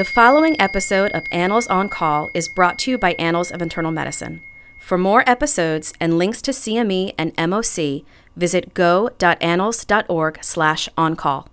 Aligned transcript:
The 0.00 0.04
following 0.06 0.58
episode 0.58 1.10
of 1.10 1.26
Annals 1.30 1.66
on 1.66 1.90
Call 1.90 2.30
is 2.32 2.48
brought 2.48 2.78
to 2.78 2.90
you 2.90 2.96
by 2.96 3.12
Annals 3.18 3.50
of 3.50 3.60
Internal 3.60 3.92
Medicine. 3.92 4.40
For 4.78 4.96
more 4.96 5.22
episodes 5.28 5.92
and 6.00 6.16
links 6.16 6.40
to 6.40 6.52
CME 6.52 7.12
and 7.18 7.36
MOC, 7.36 8.06
visit 8.34 8.72
go.annals.org 8.72 10.42
slash 10.42 10.88
on-call. 10.96 11.48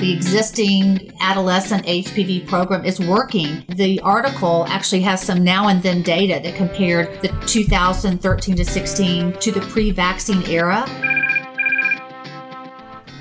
The 0.00 0.12
existing 0.12 1.12
adolescent 1.20 1.86
HPV 1.86 2.48
program 2.48 2.84
is 2.84 2.98
working. 2.98 3.64
The 3.68 4.00
article 4.00 4.66
actually 4.66 5.02
has 5.02 5.22
some 5.22 5.44
now 5.44 5.68
and 5.68 5.80
then 5.80 6.02
data 6.02 6.40
that 6.42 6.56
compared 6.56 7.22
the 7.22 7.28
2013 7.46 8.56
to 8.56 8.64
16 8.64 9.32
to 9.34 9.52
the 9.52 9.60
pre-vaccine 9.60 10.42
era. 10.48 10.84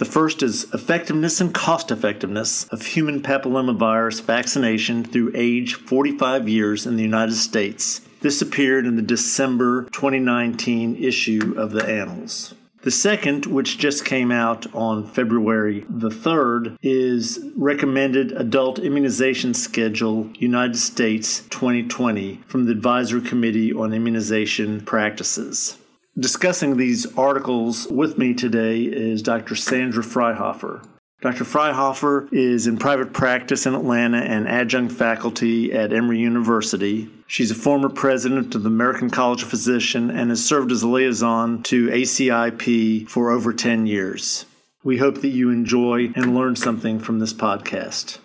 The 0.00 0.06
first 0.06 0.42
is 0.42 0.64
effectiveness 0.72 1.42
and 1.42 1.52
cost 1.52 1.90
effectiveness 1.90 2.64
of 2.68 2.86
human 2.86 3.20
papillomavirus 3.20 4.22
vaccination 4.22 5.04
through 5.04 5.32
age 5.34 5.74
45 5.74 6.48
years 6.48 6.86
in 6.86 6.96
the 6.96 7.02
United 7.02 7.34
States. 7.34 8.00
This 8.22 8.40
appeared 8.40 8.86
in 8.86 8.96
the 8.96 9.02
December 9.02 9.82
2019 9.92 10.96
issue 10.96 11.52
of 11.54 11.72
the 11.72 11.84
Annals. 11.84 12.54
The 12.80 12.90
second, 12.90 13.44
which 13.44 13.76
just 13.76 14.06
came 14.06 14.32
out 14.32 14.66
on 14.74 15.06
February 15.06 15.84
the 15.86 16.08
3rd, 16.08 16.78
is 16.80 17.38
Recommended 17.54 18.32
Adult 18.32 18.78
Immunization 18.78 19.52
Schedule 19.52 20.30
United 20.38 20.78
States 20.78 21.42
2020 21.50 22.40
from 22.46 22.64
the 22.64 22.72
Advisory 22.72 23.20
Committee 23.20 23.70
on 23.74 23.92
Immunization 23.92 24.80
Practices. 24.80 25.76
Discussing 26.20 26.76
these 26.76 27.06
articles 27.16 27.86
with 27.86 28.18
me 28.18 28.34
today 28.34 28.82
is 28.82 29.22
Dr. 29.22 29.56
Sandra 29.56 30.02
Fryhofer. 30.02 30.86
Dr. 31.22 31.44
Fryhofer 31.44 32.30
is 32.30 32.66
in 32.66 32.76
private 32.76 33.14
practice 33.14 33.64
in 33.64 33.74
Atlanta 33.74 34.18
and 34.18 34.46
adjunct 34.46 34.92
faculty 34.92 35.72
at 35.72 35.94
Emory 35.94 36.18
University. 36.18 37.08
She's 37.26 37.50
a 37.50 37.54
former 37.54 37.88
president 37.88 38.54
of 38.54 38.64
the 38.64 38.68
American 38.68 39.08
College 39.08 39.44
of 39.44 39.48
Physicians 39.48 40.12
and 40.14 40.28
has 40.28 40.44
served 40.44 40.70
as 40.72 40.82
a 40.82 40.88
liaison 40.88 41.62
to 41.64 41.88
ACIP 41.88 43.08
for 43.08 43.30
over 43.30 43.54
10 43.54 43.86
years. 43.86 44.44
We 44.84 44.98
hope 44.98 45.22
that 45.22 45.28
you 45.28 45.48
enjoy 45.48 46.12
and 46.14 46.34
learn 46.34 46.54
something 46.54 46.98
from 46.98 47.20
this 47.20 47.32
podcast. 47.32 48.18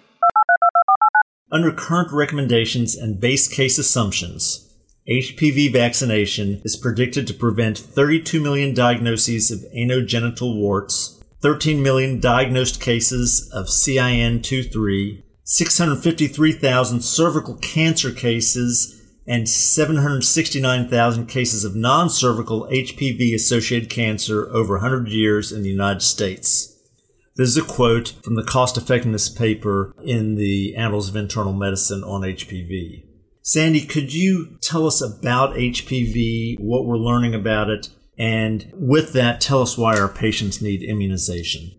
Under 1.49 1.71
current 1.71 2.11
recommendations 2.11 2.93
and 2.97 3.21
base 3.21 3.47
case 3.47 3.77
assumptions, 3.77 4.64
HPV 5.08 5.72
vaccination 5.72 6.61
is 6.66 6.75
predicted 6.75 7.28
to 7.28 7.34
prevent 7.36 7.78
32 7.78 8.42
million 8.42 8.73
diagnoses 8.73 9.52
of 9.52 9.59
anogenital 9.72 10.56
warts, 10.56 11.23
13 11.44 11.84
million 11.84 12.20
diagnosed 12.20 12.81
cases 12.81 13.48
of 13.53 13.67
CIN23, 13.67 15.22
653,000 15.44 17.02
cervical 17.02 17.53
cancer 17.58 18.11
cases, 18.11 19.00
and 19.28 19.48
769,000 19.48 21.28
cases 21.28 21.64
of 21.64 21.76
non 21.76 22.10
cervical 22.10 22.67
HPV 22.71 23.36
associated 23.36 23.92
cancer 23.92 24.49
over 24.52 24.73
100 24.73 25.08
years 25.10 25.52
in 25.52 25.61
the 25.61 25.70
United 25.70 26.02
States. 26.02 26.76
This 27.36 27.49
is 27.49 27.58
a 27.58 27.64
quote 27.64 28.15
from 28.23 28.33
the 28.33 28.44
cost 28.44 28.76
effectiveness 28.76 29.30
paper 29.30 29.94
in 30.04 30.33
the 30.33 30.76
Annals 30.76 31.10
of 31.10 31.15
Internal 31.15 31.54
Medicine 31.54 32.04
on 32.04 32.21
HPV. 32.21 33.04
Sandy, 33.48 33.82
could 33.82 34.11
you 34.11 34.58
tell 34.60 34.88
us 34.88 35.02
about 35.02 35.54
HPV, 35.54 36.60
what 36.60 36.88
we're 36.88 36.98
learning 36.98 37.36
about 37.36 37.70
it, 37.70 37.89
and 38.17 38.73
with 38.73 39.14
that, 39.14 39.39
tell 39.39 39.61
us 39.61 39.78
why 39.78 40.00
our 40.00 40.08
patients 40.08 40.64
need 40.64 40.82
immunization? 40.82 41.70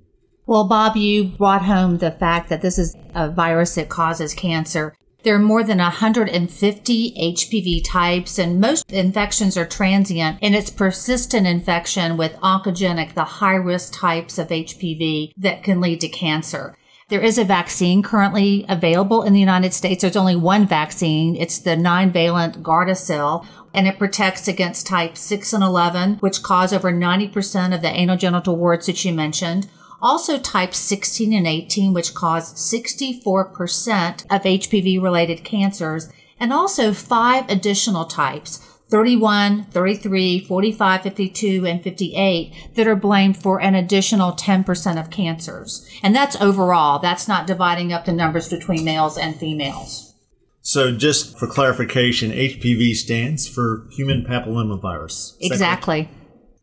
Well, 0.46 0.68
Bob, 0.68 0.96
you 0.96 1.24
brought 1.24 1.64
home 1.64 1.98
the 1.98 2.12
fact 2.12 2.50
that 2.50 2.62
this 2.62 2.78
is 2.78 2.94
a 3.16 3.32
virus 3.32 3.74
that 3.74 3.88
causes 3.88 4.32
cancer. 4.32 4.94
There 5.24 5.34
are 5.34 5.40
more 5.40 5.64
than 5.64 5.78
150 5.78 7.34
HPV 7.34 7.82
types, 7.84 8.38
and 8.38 8.60
most 8.60 8.92
infections 8.92 9.56
are 9.56 9.66
transient, 9.66 10.38
and 10.42 10.54
it's 10.54 10.70
persistent 10.70 11.48
infection 11.48 12.16
with 12.16 12.36
oncogenic, 12.36 13.14
the 13.14 13.24
high 13.24 13.56
risk 13.56 13.92
types 13.92 14.38
of 14.38 14.50
HPV 14.50 15.32
that 15.36 15.64
can 15.64 15.80
lead 15.80 16.00
to 16.02 16.08
cancer. 16.08 16.76
There 17.08 17.22
is 17.22 17.38
a 17.38 17.44
vaccine 17.44 18.02
currently 18.02 18.66
available 18.68 19.22
in 19.22 19.32
the 19.32 19.38
United 19.38 19.72
States. 19.72 20.02
There's 20.02 20.16
only 20.16 20.34
one 20.34 20.66
vaccine. 20.66 21.36
It's 21.36 21.60
the 21.60 21.76
nine 21.76 22.10
valent 22.10 22.64
Gardasil 22.64 23.46
and 23.72 23.86
it 23.86 23.96
protects 23.96 24.48
against 24.48 24.88
type 24.88 25.16
6 25.16 25.52
and 25.52 25.62
11, 25.62 26.16
which 26.16 26.42
cause 26.42 26.72
over 26.72 26.92
90% 26.92 27.72
of 27.72 27.80
the 27.80 27.88
anogenital 27.90 28.56
warts 28.56 28.86
that 28.86 29.04
you 29.04 29.12
mentioned. 29.12 29.68
Also 30.02 30.36
type 30.36 30.74
16 30.74 31.32
and 31.32 31.46
18, 31.46 31.94
which 31.94 32.12
cause 32.12 32.52
64% 32.54 34.24
of 34.24 34.42
HPV 34.42 35.00
related 35.00 35.44
cancers 35.44 36.08
and 36.40 36.52
also 36.52 36.92
five 36.92 37.48
additional 37.48 38.06
types 38.06 38.75
31, 38.88 39.64
33, 39.64 40.44
45, 40.44 41.02
52, 41.02 41.66
and 41.66 41.82
58 41.82 42.70
that 42.74 42.86
are 42.86 42.96
blamed 42.96 43.36
for 43.36 43.60
an 43.60 43.74
additional 43.74 44.32
10% 44.32 45.00
of 45.00 45.10
cancers. 45.10 45.88
And 46.02 46.14
that's 46.14 46.40
overall. 46.40 46.98
That's 47.00 47.26
not 47.26 47.46
dividing 47.46 47.92
up 47.92 48.04
the 48.04 48.12
numbers 48.12 48.48
between 48.48 48.84
males 48.84 49.18
and 49.18 49.34
females. 49.36 50.14
So, 50.60 50.96
just 50.96 51.38
for 51.38 51.46
clarification, 51.46 52.32
HPV 52.32 52.94
stands 52.94 53.46
for 53.46 53.86
human 53.92 54.24
papillomavirus. 54.24 55.36
Exactly. 55.40 56.08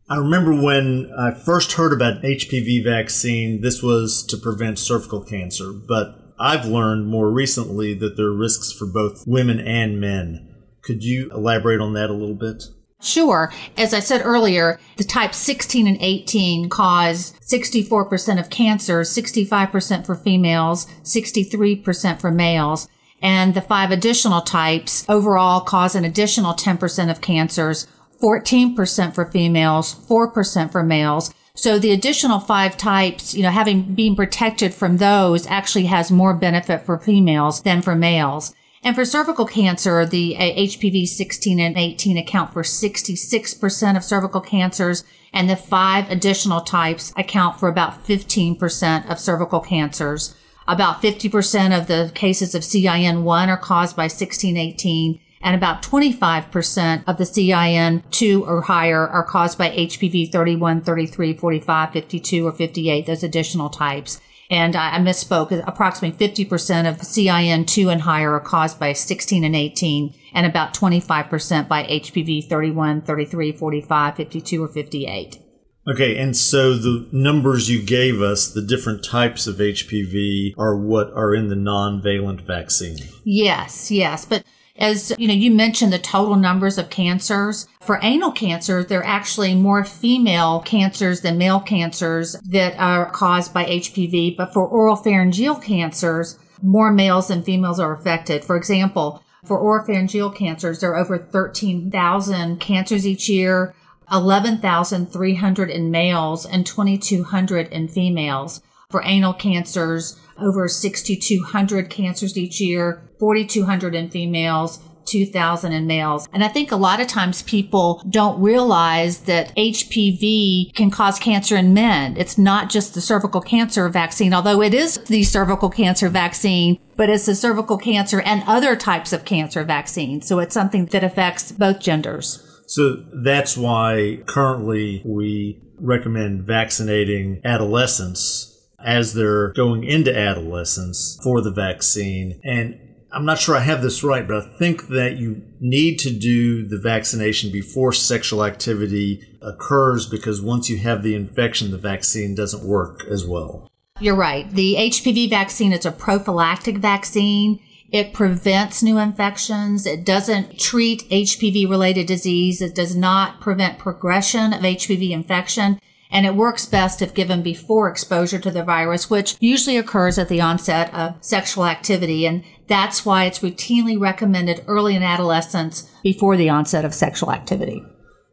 I 0.08 0.16
remember 0.16 0.52
when 0.54 1.10
I 1.18 1.30
first 1.32 1.72
heard 1.72 1.94
about 1.94 2.22
HPV 2.22 2.84
vaccine, 2.84 3.62
this 3.62 3.82
was 3.82 4.22
to 4.24 4.36
prevent 4.36 4.78
cervical 4.78 5.22
cancer, 5.22 5.72
but 5.72 6.34
I've 6.38 6.66
learned 6.66 7.06
more 7.06 7.30
recently 7.30 7.94
that 7.94 8.16
there 8.16 8.26
are 8.26 8.36
risks 8.36 8.70
for 8.70 8.86
both 8.86 9.26
women 9.26 9.58
and 9.60 9.98
men. 9.98 10.53
Could 10.84 11.02
you 11.02 11.30
elaborate 11.30 11.80
on 11.80 11.94
that 11.94 12.10
a 12.10 12.14
little 12.14 12.34
bit? 12.34 12.64
Sure. 13.00 13.52
As 13.76 13.92
I 13.92 14.00
said 14.00 14.22
earlier, 14.24 14.78
the 14.96 15.04
type 15.04 15.34
16 15.34 15.86
and 15.86 15.98
18 16.00 16.70
cause 16.70 17.34
64% 17.42 18.40
of 18.40 18.48
cancers, 18.48 19.10
65% 19.14 20.06
for 20.06 20.14
females, 20.14 20.86
63% 21.02 22.20
for 22.20 22.30
males. 22.30 22.88
And 23.20 23.54
the 23.54 23.60
five 23.60 23.90
additional 23.90 24.40
types 24.40 25.04
overall 25.08 25.60
cause 25.60 25.94
an 25.94 26.04
additional 26.04 26.54
10% 26.54 27.10
of 27.10 27.20
cancers, 27.20 27.86
14% 28.22 29.14
for 29.14 29.26
females, 29.26 29.94
4% 29.94 30.72
for 30.72 30.82
males. 30.82 31.32
So 31.54 31.78
the 31.78 31.92
additional 31.92 32.40
five 32.40 32.76
types, 32.76 33.34
you 33.34 33.42
know, 33.42 33.50
having 33.50 33.94
been 33.94 34.16
protected 34.16 34.74
from 34.74 34.96
those 34.96 35.46
actually 35.46 35.86
has 35.86 36.10
more 36.10 36.34
benefit 36.34 36.82
for 36.82 36.98
females 36.98 37.62
than 37.62 37.80
for 37.80 37.94
males. 37.94 38.54
And 38.84 38.94
for 38.94 39.06
cervical 39.06 39.46
cancer, 39.46 40.04
the 40.04 40.36
HPV 40.38 41.04
uh, 41.04 41.06
16 41.06 41.58
and 41.58 41.78
18 41.78 42.18
account 42.18 42.52
for 42.52 42.62
66% 42.62 43.96
of 43.96 44.04
cervical 44.04 44.42
cancers, 44.42 45.04
and 45.32 45.48
the 45.48 45.56
five 45.56 46.10
additional 46.10 46.60
types 46.60 47.10
account 47.16 47.58
for 47.58 47.70
about 47.70 48.04
15% 48.04 49.10
of 49.10 49.18
cervical 49.18 49.60
cancers. 49.60 50.36
About 50.68 51.00
50% 51.00 51.78
of 51.78 51.86
the 51.86 52.12
cases 52.14 52.54
of 52.54 52.60
CIN1 52.60 53.48
are 53.48 53.56
caused 53.56 53.96
by 53.96 54.04
1618, 54.04 55.18
and 55.40 55.56
about 55.56 55.82
25% 55.82 57.04
of 57.06 57.16
the 57.16 57.24
CIN2 57.24 58.46
or 58.46 58.62
higher 58.62 59.08
are 59.08 59.24
caused 59.24 59.56
by 59.56 59.70
HPV 59.70 60.30
31, 60.30 60.82
33, 60.82 61.32
45, 61.32 61.90
52, 61.90 62.46
or 62.46 62.52
58, 62.52 63.06
those 63.06 63.22
additional 63.22 63.70
types. 63.70 64.20
And 64.50 64.76
I 64.76 64.98
misspoke. 64.98 65.62
Approximately 65.66 66.28
50% 66.28 66.88
of 66.88 66.98
CIN2 66.98 67.90
and 67.90 68.02
higher 68.02 68.32
are 68.32 68.40
caused 68.40 68.78
by 68.78 68.92
16 68.92 69.42
and 69.44 69.56
18, 69.56 70.14
and 70.34 70.46
about 70.46 70.74
25% 70.74 71.68
by 71.68 71.84
HPV 71.84 72.48
31, 72.48 73.02
33, 73.02 73.52
45, 73.52 74.16
52, 74.16 74.62
or 74.62 74.68
58. 74.68 75.38
Okay, 75.86 76.16
and 76.16 76.34
so 76.34 76.74
the 76.74 77.06
numbers 77.12 77.68
you 77.68 77.82
gave 77.82 78.22
us, 78.22 78.50
the 78.50 78.62
different 78.62 79.04
types 79.04 79.46
of 79.46 79.56
HPV, 79.56 80.54
are 80.56 80.76
what 80.76 81.12
are 81.12 81.34
in 81.34 81.48
the 81.48 81.54
nonavalent 81.54 82.40
vaccine? 82.40 82.96
Yes, 83.24 83.90
yes. 83.90 84.24
But 84.24 84.44
as 84.76 85.14
you 85.18 85.28
know, 85.28 85.34
you 85.34 85.50
mentioned 85.50 85.92
the 85.92 85.98
total 85.98 86.36
numbers 86.36 86.78
of 86.78 86.90
cancers. 86.90 87.68
For 87.80 88.00
anal 88.02 88.32
cancer, 88.32 88.82
there 88.82 89.00
are 89.00 89.06
actually 89.06 89.54
more 89.54 89.84
female 89.84 90.60
cancers 90.60 91.20
than 91.20 91.38
male 91.38 91.60
cancers 91.60 92.32
that 92.48 92.76
are 92.78 93.10
caused 93.10 93.54
by 93.54 93.64
HPV. 93.64 94.36
But 94.36 94.52
for 94.52 94.66
oral 94.66 94.96
pharyngeal 94.96 95.56
cancers, 95.56 96.38
more 96.60 96.92
males 96.92 97.28
than 97.28 97.42
females 97.42 97.78
are 97.78 97.94
affected. 97.94 98.44
For 98.44 98.56
example, 98.56 99.22
for 99.44 99.60
oropharyngeal 99.60 100.34
cancers, 100.34 100.80
there 100.80 100.92
are 100.92 100.98
over 100.98 101.18
13,000 101.18 102.58
cancers 102.58 103.06
each 103.06 103.28
year, 103.28 103.74
11,300 104.10 105.70
in 105.70 105.90
males 105.90 106.46
and 106.46 106.66
2,200 106.66 107.68
in 107.68 107.88
females. 107.88 108.62
For 108.90 109.02
anal 109.04 109.34
cancers, 109.34 110.18
over 110.38 110.68
6,200 110.68 111.90
cancers 111.90 112.36
each 112.36 112.60
year, 112.60 113.02
4,200 113.18 113.94
in 113.94 114.10
females, 114.10 114.80
2000 115.06 115.72
in 115.72 115.86
males. 115.86 116.28
And 116.32 116.44
I 116.44 116.48
think 116.48 116.72
a 116.72 116.76
lot 116.76 117.00
of 117.00 117.06
times 117.06 117.42
people 117.42 118.02
don't 118.08 118.40
realize 118.40 119.20
that 119.20 119.54
HPV 119.56 120.74
can 120.74 120.90
cause 120.90 121.18
cancer 121.18 121.56
in 121.56 121.74
men. 121.74 122.16
It's 122.16 122.38
not 122.38 122.70
just 122.70 122.94
the 122.94 123.00
cervical 123.00 123.40
cancer 123.40 123.88
vaccine, 123.88 124.34
although 124.34 124.62
it 124.62 124.74
is 124.74 124.98
the 125.04 125.24
cervical 125.24 125.70
cancer 125.70 126.08
vaccine, 126.08 126.78
but 126.96 127.10
it's 127.10 127.26
the 127.26 127.34
cervical 127.34 127.78
cancer 127.78 128.20
and 128.20 128.42
other 128.46 128.76
types 128.76 129.12
of 129.12 129.24
cancer 129.24 129.64
vaccine. 129.64 130.22
So 130.22 130.38
it's 130.38 130.54
something 130.54 130.86
that 130.86 131.04
affects 131.04 131.52
both 131.52 131.80
genders. 131.80 132.62
So 132.66 133.04
that's 133.12 133.56
why 133.56 134.20
currently 134.26 135.02
we 135.04 135.60
recommend 135.78 136.46
vaccinating 136.46 137.40
adolescents 137.44 138.53
as 138.84 139.14
they're 139.14 139.52
going 139.54 139.82
into 139.82 140.16
adolescence 140.16 141.18
for 141.22 141.40
the 141.40 141.50
vaccine. 141.50 142.38
And 142.44 142.78
I'm 143.10 143.24
not 143.24 143.38
sure 143.38 143.56
I 143.56 143.60
have 143.60 143.82
this 143.82 144.04
right, 144.04 144.26
but 144.26 144.36
I 144.36 144.58
think 144.58 144.88
that 144.88 145.16
you 145.16 145.42
need 145.60 145.98
to 146.00 146.10
do 146.10 146.66
the 146.66 146.78
vaccination 146.78 147.50
before 147.50 147.92
sexual 147.92 148.44
activity 148.44 149.22
occurs 149.40 150.06
because 150.06 150.42
once 150.42 150.68
you 150.68 150.78
have 150.78 151.02
the 151.02 151.14
infection, 151.14 151.70
the 151.70 151.78
vaccine 151.78 152.34
doesn't 152.34 152.64
work 152.64 153.04
as 153.10 153.24
well. 153.24 153.70
You're 154.00 154.16
right. 154.16 154.50
The 154.50 154.74
HPV 154.74 155.30
vaccine 155.30 155.72
is 155.72 155.86
a 155.86 155.92
prophylactic 155.92 156.78
vaccine. 156.78 157.60
It 157.92 158.12
prevents 158.12 158.82
new 158.82 158.98
infections. 158.98 159.86
It 159.86 160.04
doesn't 160.04 160.58
treat 160.58 161.08
HPV 161.10 161.70
related 161.70 162.08
disease. 162.08 162.60
It 162.60 162.74
does 162.74 162.96
not 162.96 163.40
prevent 163.40 163.78
progression 163.78 164.52
of 164.52 164.62
HPV 164.62 165.10
infection 165.10 165.78
and 166.14 166.24
it 166.24 166.36
works 166.36 166.64
best 166.64 167.02
if 167.02 167.12
given 167.12 167.42
before 167.42 167.88
exposure 167.88 168.38
to 168.38 168.50
the 168.52 168.62
virus, 168.62 169.10
which 169.10 169.36
usually 169.40 169.76
occurs 169.76 170.16
at 170.16 170.28
the 170.28 170.40
onset 170.40 170.94
of 170.94 171.16
sexual 171.20 171.66
activity. 171.66 172.24
And 172.24 172.44
that's 172.68 173.04
why 173.04 173.24
it's 173.24 173.40
routinely 173.40 174.00
recommended 174.00 174.64
early 174.68 174.94
in 174.94 175.02
adolescence 175.02 175.90
before 176.04 176.36
the 176.36 176.48
onset 176.48 176.84
of 176.84 176.94
sexual 176.94 177.32
activity. 177.32 177.82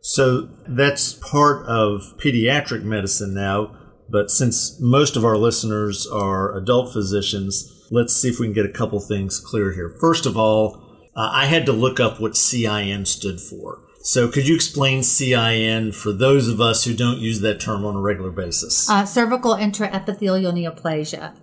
So 0.02 0.48
that's 0.68 1.14
part 1.14 1.66
of 1.66 2.02
pediatric 2.24 2.84
medicine 2.84 3.34
now. 3.34 3.76
But 4.10 4.30
since 4.30 4.80
most 4.80 5.16
of 5.16 5.26
our 5.26 5.38
listeners 5.38 6.06
are 6.06 6.56
adult 6.56 6.94
physicians, 6.94 7.88
let's 7.90 8.14
see 8.14 8.30
if 8.30 8.40
we 8.40 8.46
can 8.46 8.54
get 8.54 8.66
a 8.66 8.70
couple 8.70 9.00
things 9.00 9.40
clear 9.40 9.74
here. 9.74 9.96
First 10.00 10.28
of 10.28 10.38
all, 10.38 11.10
uh, 11.16 11.32
I 11.34 11.46
had 11.48 11.66
to 11.66 11.74
look 11.74 12.00
up 12.00 12.22
what 12.22 12.38
CIN 12.38 13.06
stood 13.06 13.42
for. 13.42 13.80
So, 14.04 14.28
could 14.28 14.48
you 14.48 14.56
explain 14.56 15.04
CIN 15.04 15.92
for 15.92 16.12
those 16.12 16.48
of 16.48 16.60
us 16.60 16.86
who 16.86 16.94
don't 16.94 17.20
use 17.20 17.42
that 17.42 17.60
term 17.60 17.86
on 17.86 17.96
a 17.96 18.02
regular 18.02 18.32
basis? 18.32 18.90
Uh, 18.90 19.06
cervical 19.06 19.56
intraepithelial 19.56 20.54
neoplasia. 20.54 21.36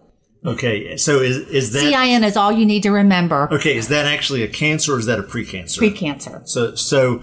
Okay, 0.45 0.97
so 0.97 1.21
is 1.21 1.39
is 1.49 1.73
that 1.73 1.81
CIN 1.81 2.25
is 2.25 2.37
all 2.37 2.53
you 2.53 2.65
need 2.65 2.83
to 2.85 2.91
remember. 2.91 3.49
Okay, 3.53 3.77
is 3.77 3.89
that 3.89 4.07
actually 4.07 4.43
a 4.43 4.49
cancer 4.49 4.95
or 4.95 4.99
is 4.99 5.07
that 5.07 5.19
a 5.19 5.23
precancer? 5.23 5.79
Precancer. 5.79 6.49
So, 6.49 6.75
so 6.75 7.23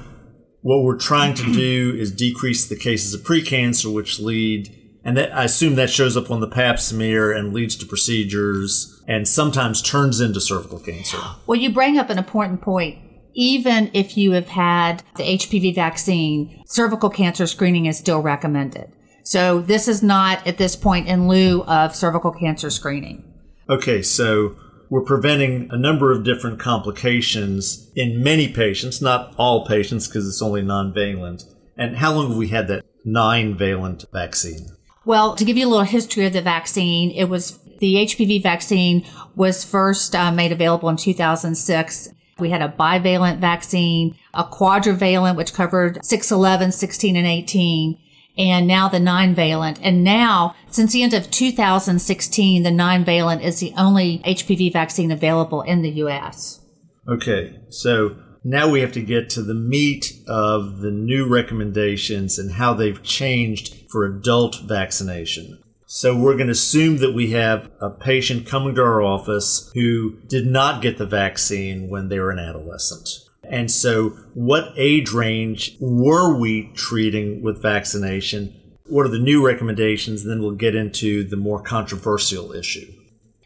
what 0.62 0.84
we're 0.84 0.98
trying 0.98 1.34
to 1.36 1.54
do 1.54 1.96
is 1.98 2.12
decrease 2.12 2.68
the 2.68 2.76
cases 2.76 3.14
of 3.14 3.22
precancer, 3.22 3.94
which 3.94 4.20
lead, 4.20 4.76
and 5.04 5.16
that, 5.16 5.32
I 5.32 5.44
assume 5.44 5.76
that 5.76 5.90
shows 5.90 6.18
up 6.18 6.32
on 6.32 6.40
the 6.40 6.48
Pap 6.48 6.80
smear 6.80 7.32
and 7.32 7.54
leads 7.54 7.76
to 7.78 7.86
procedures, 7.86 9.02
and 9.08 9.28
sometimes 9.28 9.82
turns 9.82 10.20
into 10.20 10.42
cervical 10.42 10.80
cancer. 10.80 11.20
Well, 11.46 11.60
you 11.60 11.72
bring 11.72 11.98
up 11.98 12.10
an 12.10 12.18
important 12.18 12.62
point 12.62 12.98
even 13.36 13.92
if 13.94 14.18
you 14.18 14.32
have 14.32 14.48
had 14.48 15.04
the 15.18 15.24
HPV 15.24 15.76
vaccine, 15.76 16.64
cervical 16.66 17.10
cancer 17.10 17.46
screening 17.46 17.86
is 17.86 17.98
still 17.98 18.22
recommended. 18.22 18.92
So 19.24 19.62
this 19.62 19.88
is 19.88 20.02
not 20.02 20.46
at 20.48 20.58
this 20.58 20.76
point 20.76 21.08
in 21.08 21.28
lieu 21.28 21.64
of 21.64 21.96
cervical 21.96 22.32
cancer 22.32 22.70
screening. 22.70 23.24
Okay, 23.70 24.02
so 24.02 24.56
we're 24.90 25.02
preventing 25.02 25.68
a 25.72 25.78
number 25.78 26.12
of 26.12 26.24
different 26.24 26.60
complications 26.60 27.92
in 27.96 28.24
many 28.24 28.48
patients, 28.48 29.02
not 29.02 29.34
all 29.38 29.66
patients 29.66 30.08
because 30.08 30.28
it's 30.28 30.42
only 30.42 30.62
nonavalent. 30.62 31.44
And 31.78 31.98
how 31.98 32.14
long 32.14 32.30
have 32.30 32.38
we 32.38 32.50
had 32.50 32.68
that 32.68 32.86
nine-valent 33.04 34.06
vaccine? 34.14 34.68
Well, 35.06 35.36
to 35.36 35.44
give 35.44 35.58
you 35.58 35.68
a 35.68 35.70
little 35.70 35.86
history 35.86 36.26
of 36.26 36.34
the 36.34 36.42
vaccine, 36.42 37.12
it 37.12 37.26
was 37.26 37.60
the 37.80 37.96
HPV 37.96 38.42
vaccine 38.42 39.06
was 39.36 39.64
first 39.64 40.16
uh, 40.16 40.32
made 40.32 40.52
available 40.52 40.88
in 40.90 40.96
2006 40.96 42.10
we 42.38 42.50
had 42.50 42.62
a 42.62 42.68
bivalent 42.68 43.40
vaccine, 43.40 44.16
a 44.34 44.44
quadrivalent, 44.44 45.38
which 45.38 45.54
covered 45.54 46.04
6, 46.04 46.32
11, 46.32 46.72
16, 46.72 47.16
and 47.16 47.28
18, 47.28 47.98
and 48.38 48.68
now 48.68 48.90
the 48.90 49.00
nine-valent. 49.00 49.80
And 49.82 50.04
now, 50.04 50.56
since 50.70 50.92
the 50.92 51.04
end 51.04 51.14
of 51.14 51.32
2016, 51.32 52.64
the 52.64 52.72
nine-valent 52.72 53.42
is 53.42 53.60
the 53.60 53.74
only 53.78 54.20
HPV 54.26 54.74
vaccine 54.74 55.12
available 55.12 55.62
in 55.62 55.82
the 55.82 55.92
U.S. 55.92 56.60
Okay, 57.08 57.58
so 57.70 58.18
now 58.44 58.70
we 58.70 58.82
have 58.82 58.92
to 58.94 59.02
get 59.02 59.30
to 59.32 59.42
the 59.42 59.54
meat 59.54 60.12
of 60.28 60.80
the 60.80 60.92
new 60.92 61.28
recommendations 61.28 62.38
and 62.38 62.52
how 62.52 62.74
they've 62.74 63.02
changed 63.02 63.90
for 63.90 64.06
adult 64.06 64.60
vaccination. 64.66 65.60
So 65.95 66.13
we're 66.13 66.33
going 66.33 66.47
to 66.47 66.51
assume 66.51 66.97
that 66.97 67.13
we 67.13 67.31
have 67.31 67.71
a 67.80 67.89
patient 67.89 68.45
coming 68.45 68.75
to 68.75 68.81
our 68.81 69.01
office 69.01 69.71
who 69.74 70.18
did 70.27 70.45
not 70.45 70.81
get 70.81 70.97
the 70.97 71.06
vaccine 71.06 71.88
when 71.88 72.09
they 72.09 72.19
were 72.19 72.31
an 72.31 72.38
adolescent. 72.38 73.07
And 73.50 73.71
so 73.71 74.09
what 74.33 74.74
age 74.75 75.13
range 75.13 75.77
were 75.80 76.38
we 76.38 76.69
treating 76.75 77.42
with 77.42 77.62
vaccination? 77.62 78.53
What 78.88 79.06
are 79.06 79.09
the 79.09 79.19
new 79.19 79.45
recommendations? 79.45 80.25
Then 80.25 80.42
we'll 80.42 80.51
get 80.51 80.75
into 80.75 81.24
the 81.24 81.38
more 81.38 81.62
controversial 81.62 82.51
issue. 82.51 82.91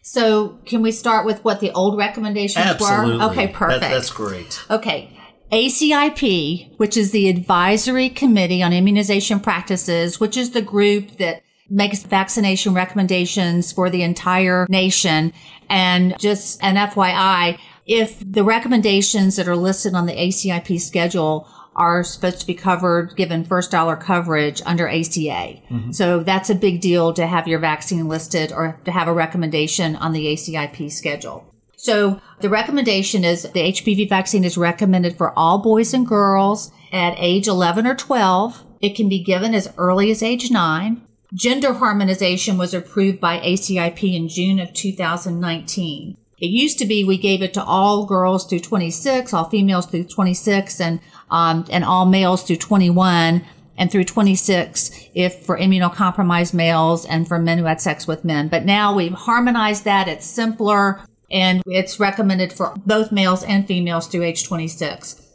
So 0.01 0.57
can 0.65 0.81
we 0.81 0.91
start 0.91 1.27
with 1.27 1.45
what 1.45 1.59
the 1.59 1.71
old 1.73 1.99
recommendations 1.99 2.65
Absolutely. 2.65 3.17
were? 3.17 3.23
Okay, 3.25 3.47
perfect. 3.49 3.81
That, 3.81 3.91
that's 3.91 4.09
great. 4.09 4.59
Okay. 4.71 5.15
ACIP, 5.51 6.79
which 6.79 6.97
is 6.97 7.11
the 7.11 7.29
Advisory 7.29 8.09
Committee 8.09 8.63
on 8.63 8.73
Immunization 8.73 9.39
Practices, 9.39 10.19
which 10.19 10.35
is 10.35 10.49
the 10.49 10.63
group 10.63 11.17
that 11.17 11.43
makes 11.69 12.03
vaccination 12.03 12.73
recommendations 12.73 13.71
for 13.71 13.89
the 13.89 14.01
entire 14.01 14.65
nation. 14.69 15.33
And 15.69 16.17
just 16.19 16.63
an 16.63 16.75
FYI, 16.75 17.59
if 17.85 18.19
the 18.25 18.43
recommendations 18.43 19.35
that 19.35 19.47
are 19.47 19.55
listed 19.55 19.93
on 19.93 20.05
the 20.05 20.13
ACIP 20.13 20.79
schedule 20.79 21.47
are 21.75 22.03
supposed 22.03 22.41
to 22.41 22.47
be 22.47 22.53
covered 22.53 23.15
given 23.15 23.43
first 23.43 23.71
dollar 23.71 23.95
coverage 23.95 24.61
under 24.65 24.87
ACA. 24.87 25.61
Mm-hmm. 25.69 25.91
So 25.91 26.21
that's 26.21 26.49
a 26.49 26.55
big 26.55 26.81
deal 26.81 27.13
to 27.13 27.25
have 27.25 27.47
your 27.47 27.59
vaccine 27.59 28.07
listed 28.07 28.51
or 28.51 28.79
to 28.83 28.91
have 28.91 29.07
a 29.07 29.13
recommendation 29.13 29.95
on 29.95 30.11
the 30.11 30.25
ACIP 30.25 30.91
schedule. 30.91 31.45
So 31.77 32.19
the 32.41 32.49
recommendation 32.49 33.23
is 33.23 33.43
the 33.43 33.71
HPV 33.71 34.09
vaccine 34.09 34.43
is 34.43 34.57
recommended 34.57 35.17
for 35.17 35.37
all 35.39 35.59
boys 35.59 35.93
and 35.93 36.05
girls 36.05 36.73
at 36.91 37.15
age 37.17 37.47
11 37.47 37.87
or 37.87 37.95
12. 37.95 38.65
It 38.81 38.95
can 38.95 39.07
be 39.07 39.23
given 39.23 39.55
as 39.55 39.73
early 39.77 40.11
as 40.11 40.21
age 40.21 40.51
9. 40.51 41.01
Gender 41.33 41.73
harmonization 41.73 42.57
was 42.57 42.73
approved 42.73 43.19
by 43.19 43.39
ACIP 43.39 44.15
in 44.15 44.27
June 44.27 44.59
of 44.59 44.73
2019. 44.73 46.17
It 46.39 46.45
used 46.47 46.79
to 46.79 46.85
be 46.85 47.03
we 47.03 47.17
gave 47.17 47.41
it 47.41 47.53
to 47.53 47.63
all 47.63 48.05
girls 48.05 48.47
through 48.47 48.61
26, 48.61 49.33
all 49.33 49.49
females 49.49 49.85
through 49.85 50.05
26, 50.05 50.79
and 50.81 50.99
um, 51.29 51.65
and 51.69 51.83
all 51.83 52.05
males 52.05 52.43
through 52.43 52.55
21, 52.55 53.45
and 53.77 53.91
through 53.91 54.03
26 54.03 54.91
if 55.15 55.45
for 55.45 55.57
immunocompromised 55.57 56.53
males 56.53 57.05
and 57.05 57.27
for 57.27 57.39
men 57.39 57.57
who 57.57 57.65
had 57.65 57.81
sex 57.81 58.07
with 58.07 58.25
men. 58.25 58.47
But 58.47 58.65
now 58.65 58.93
we've 58.93 59.13
harmonized 59.13 59.85
that. 59.85 60.07
It's 60.07 60.25
simpler 60.25 61.01
and 61.31 61.61
it's 61.65 61.99
recommended 61.99 62.51
for 62.51 62.73
both 62.85 63.11
males 63.11 63.43
and 63.43 63.67
females 63.67 64.07
through 64.07 64.23
age 64.23 64.43
26. 64.47 65.28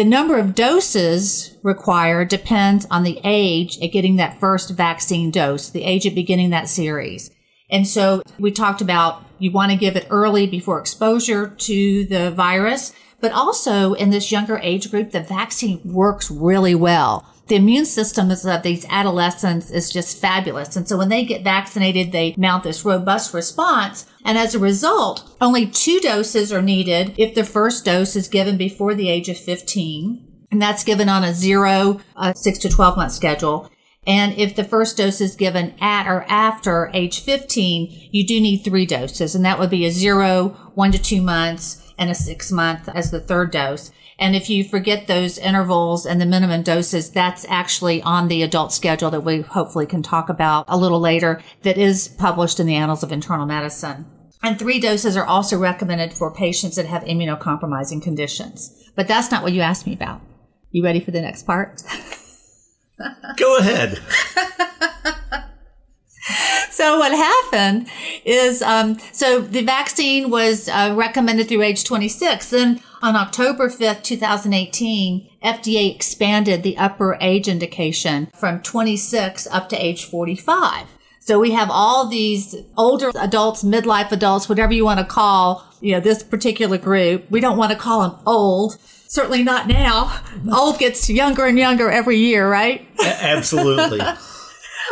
The 0.00 0.06
number 0.06 0.38
of 0.38 0.54
doses 0.54 1.58
required 1.62 2.28
depends 2.28 2.86
on 2.90 3.02
the 3.02 3.20
age 3.22 3.78
at 3.82 3.92
getting 3.92 4.16
that 4.16 4.40
first 4.40 4.70
vaccine 4.70 5.30
dose, 5.30 5.68
the 5.68 5.84
age 5.84 6.06
at 6.06 6.14
beginning 6.14 6.48
that 6.48 6.70
series. 6.70 7.30
And 7.70 7.86
so 7.86 8.22
we 8.38 8.50
talked 8.50 8.80
about 8.80 9.22
you 9.38 9.50
want 9.50 9.72
to 9.72 9.76
give 9.76 9.96
it 9.96 10.06
early 10.08 10.46
before 10.46 10.80
exposure 10.80 11.48
to 11.48 12.06
the 12.06 12.30
virus, 12.30 12.94
but 13.20 13.32
also 13.32 13.92
in 13.92 14.08
this 14.08 14.32
younger 14.32 14.58
age 14.60 14.90
group, 14.90 15.10
the 15.10 15.20
vaccine 15.20 15.82
works 15.84 16.30
really 16.30 16.74
well 16.74 17.26
the 17.50 17.56
immune 17.56 17.84
system 17.84 18.30
of 18.30 18.62
these 18.62 18.86
adolescents 18.88 19.70
is 19.72 19.90
just 19.90 20.18
fabulous. 20.18 20.76
And 20.76 20.88
so 20.88 20.96
when 20.96 21.08
they 21.08 21.24
get 21.24 21.42
vaccinated, 21.42 22.12
they 22.12 22.32
mount 22.38 22.62
this 22.62 22.84
robust 22.84 23.34
response. 23.34 24.06
And 24.24 24.38
as 24.38 24.54
a 24.54 24.60
result, 24.60 25.36
only 25.40 25.66
two 25.66 25.98
doses 25.98 26.52
are 26.52 26.62
needed 26.62 27.12
if 27.18 27.34
the 27.34 27.44
first 27.44 27.84
dose 27.84 28.14
is 28.14 28.28
given 28.28 28.56
before 28.56 28.94
the 28.94 29.10
age 29.10 29.28
of 29.28 29.36
15. 29.36 30.46
And 30.52 30.62
that's 30.62 30.84
given 30.84 31.08
on 31.08 31.24
a 31.24 31.34
zero, 31.34 32.00
six 32.36 32.58
to 32.60 32.68
12 32.68 32.96
month 32.96 33.12
schedule. 33.12 33.68
And 34.06 34.32
if 34.38 34.54
the 34.54 34.64
first 34.64 34.96
dose 34.96 35.20
is 35.20 35.34
given 35.34 35.74
at 35.80 36.06
or 36.06 36.24
after 36.28 36.90
age 36.94 37.20
15, 37.20 38.10
you 38.12 38.24
do 38.24 38.40
need 38.40 38.58
three 38.58 38.86
doses. 38.86 39.34
And 39.34 39.44
that 39.44 39.58
would 39.58 39.70
be 39.70 39.84
a 39.86 39.90
zero, 39.90 40.50
one 40.74 40.92
to 40.92 40.98
two 40.98 41.20
months, 41.20 41.89
and 42.00 42.10
a 42.10 42.14
six 42.14 42.50
month 42.50 42.88
as 42.88 43.12
the 43.12 43.20
third 43.20 43.52
dose. 43.52 43.92
And 44.18 44.34
if 44.34 44.50
you 44.50 44.64
forget 44.64 45.06
those 45.06 45.38
intervals 45.38 46.04
and 46.04 46.20
the 46.20 46.26
minimum 46.26 46.62
doses, 46.62 47.10
that's 47.10 47.46
actually 47.48 48.02
on 48.02 48.28
the 48.28 48.42
adult 48.42 48.72
schedule 48.72 49.10
that 49.10 49.24
we 49.24 49.42
hopefully 49.42 49.86
can 49.86 50.02
talk 50.02 50.28
about 50.28 50.64
a 50.68 50.76
little 50.76 51.00
later 51.00 51.40
that 51.62 51.78
is 51.78 52.08
published 52.08 52.58
in 52.58 52.66
the 52.66 52.74
Annals 52.74 53.02
of 53.02 53.12
Internal 53.12 53.46
Medicine. 53.46 54.06
And 54.42 54.58
three 54.58 54.80
doses 54.80 55.16
are 55.16 55.24
also 55.24 55.58
recommended 55.58 56.12
for 56.12 56.34
patients 56.34 56.76
that 56.76 56.86
have 56.86 57.04
immunocompromising 57.04 58.02
conditions. 58.02 58.90
But 58.94 59.06
that's 59.06 59.30
not 59.30 59.42
what 59.42 59.52
you 59.52 59.60
asked 59.60 59.86
me 59.86 59.94
about. 59.94 60.20
You 60.70 60.84
ready 60.84 61.00
for 61.00 61.10
the 61.10 61.20
next 61.20 61.44
part? 61.44 61.82
Go 63.36 63.58
ahead. 63.58 64.00
so 66.72 66.98
what 66.98 67.12
happened 67.12 67.88
is, 68.24 68.62
um, 68.62 68.98
so 69.12 69.40
the 69.40 69.62
vaccine 69.62 70.30
was 70.30 70.68
uh, 70.68 70.94
recommended 70.96 71.48
through 71.48 71.62
age 71.62 71.84
26. 71.84 72.50
Then 72.50 72.82
on 73.02 73.16
October 73.16 73.68
5th, 73.68 74.02
2018, 74.02 75.28
FDA 75.42 75.94
expanded 75.94 76.62
the 76.62 76.76
upper 76.76 77.16
age 77.20 77.48
indication 77.48 78.28
from 78.34 78.60
26 78.60 79.46
up 79.48 79.68
to 79.70 79.76
age 79.76 80.04
45. 80.04 80.86
So 81.20 81.38
we 81.38 81.52
have 81.52 81.70
all 81.70 82.08
these 82.08 82.56
older 82.76 83.12
adults, 83.18 83.62
midlife 83.62 84.10
adults, 84.10 84.48
whatever 84.48 84.72
you 84.72 84.84
want 84.84 85.00
to 85.00 85.06
call, 85.06 85.64
you 85.80 85.92
know, 85.92 86.00
this 86.00 86.22
particular 86.22 86.78
group. 86.78 87.30
We 87.30 87.40
don't 87.40 87.56
want 87.58 87.72
to 87.72 87.78
call 87.78 88.02
them 88.02 88.18
old 88.26 88.78
certainly 89.10 89.42
not 89.42 89.66
now. 89.66 90.20
Old 90.52 90.78
gets 90.78 91.10
younger 91.10 91.44
and 91.44 91.58
younger 91.58 91.90
every 91.90 92.16
year, 92.18 92.48
right? 92.48 92.86
Absolutely. 93.04 94.00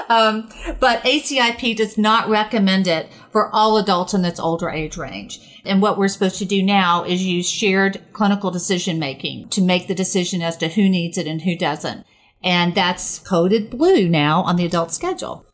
um, 0.09 0.49
but 0.81 1.03
ACIP 1.05 1.77
does 1.77 1.99
not 1.99 2.29
recommend 2.29 2.87
it 2.87 3.11
for 3.31 3.51
all 3.55 3.77
adults 3.79 4.15
in 4.15 4.23
this 4.23 4.41
older 4.41 4.71
age 4.71 4.97
range. 4.97 5.61
And 5.65 5.83
what 5.83 5.99
we're 5.99 6.09
supposed 6.09 6.39
to 6.39 6.45
do 6.45 6.63
now 6.63 7.05
is 7.05 7.25
use 7.25 7.49
shared 7.49 8.03
clinical 8.13 8.51
decision 8.51 8.99
making 8.99 9.49
to 9.51 9.63
make 9.63 9.87
the 9.87 9.95
decision 9.95 10.43
as 10.43 10.57
to 10.59 10.69
who 10.69 10.89
needs 10.89 11.19
it 11.19 11.27
and 11.27 11.43
who 11.43 11.57
doesn't. 11.57 12.07
And 12.43 12.75
that's 12.75 13.19
coded 13.19 13.71
blue 13.71 14.09
now 14.09 14.43
on 14.43 14.57
the 14.57 14.65
adult 14.65 14.93
schedule. 14.93 15.45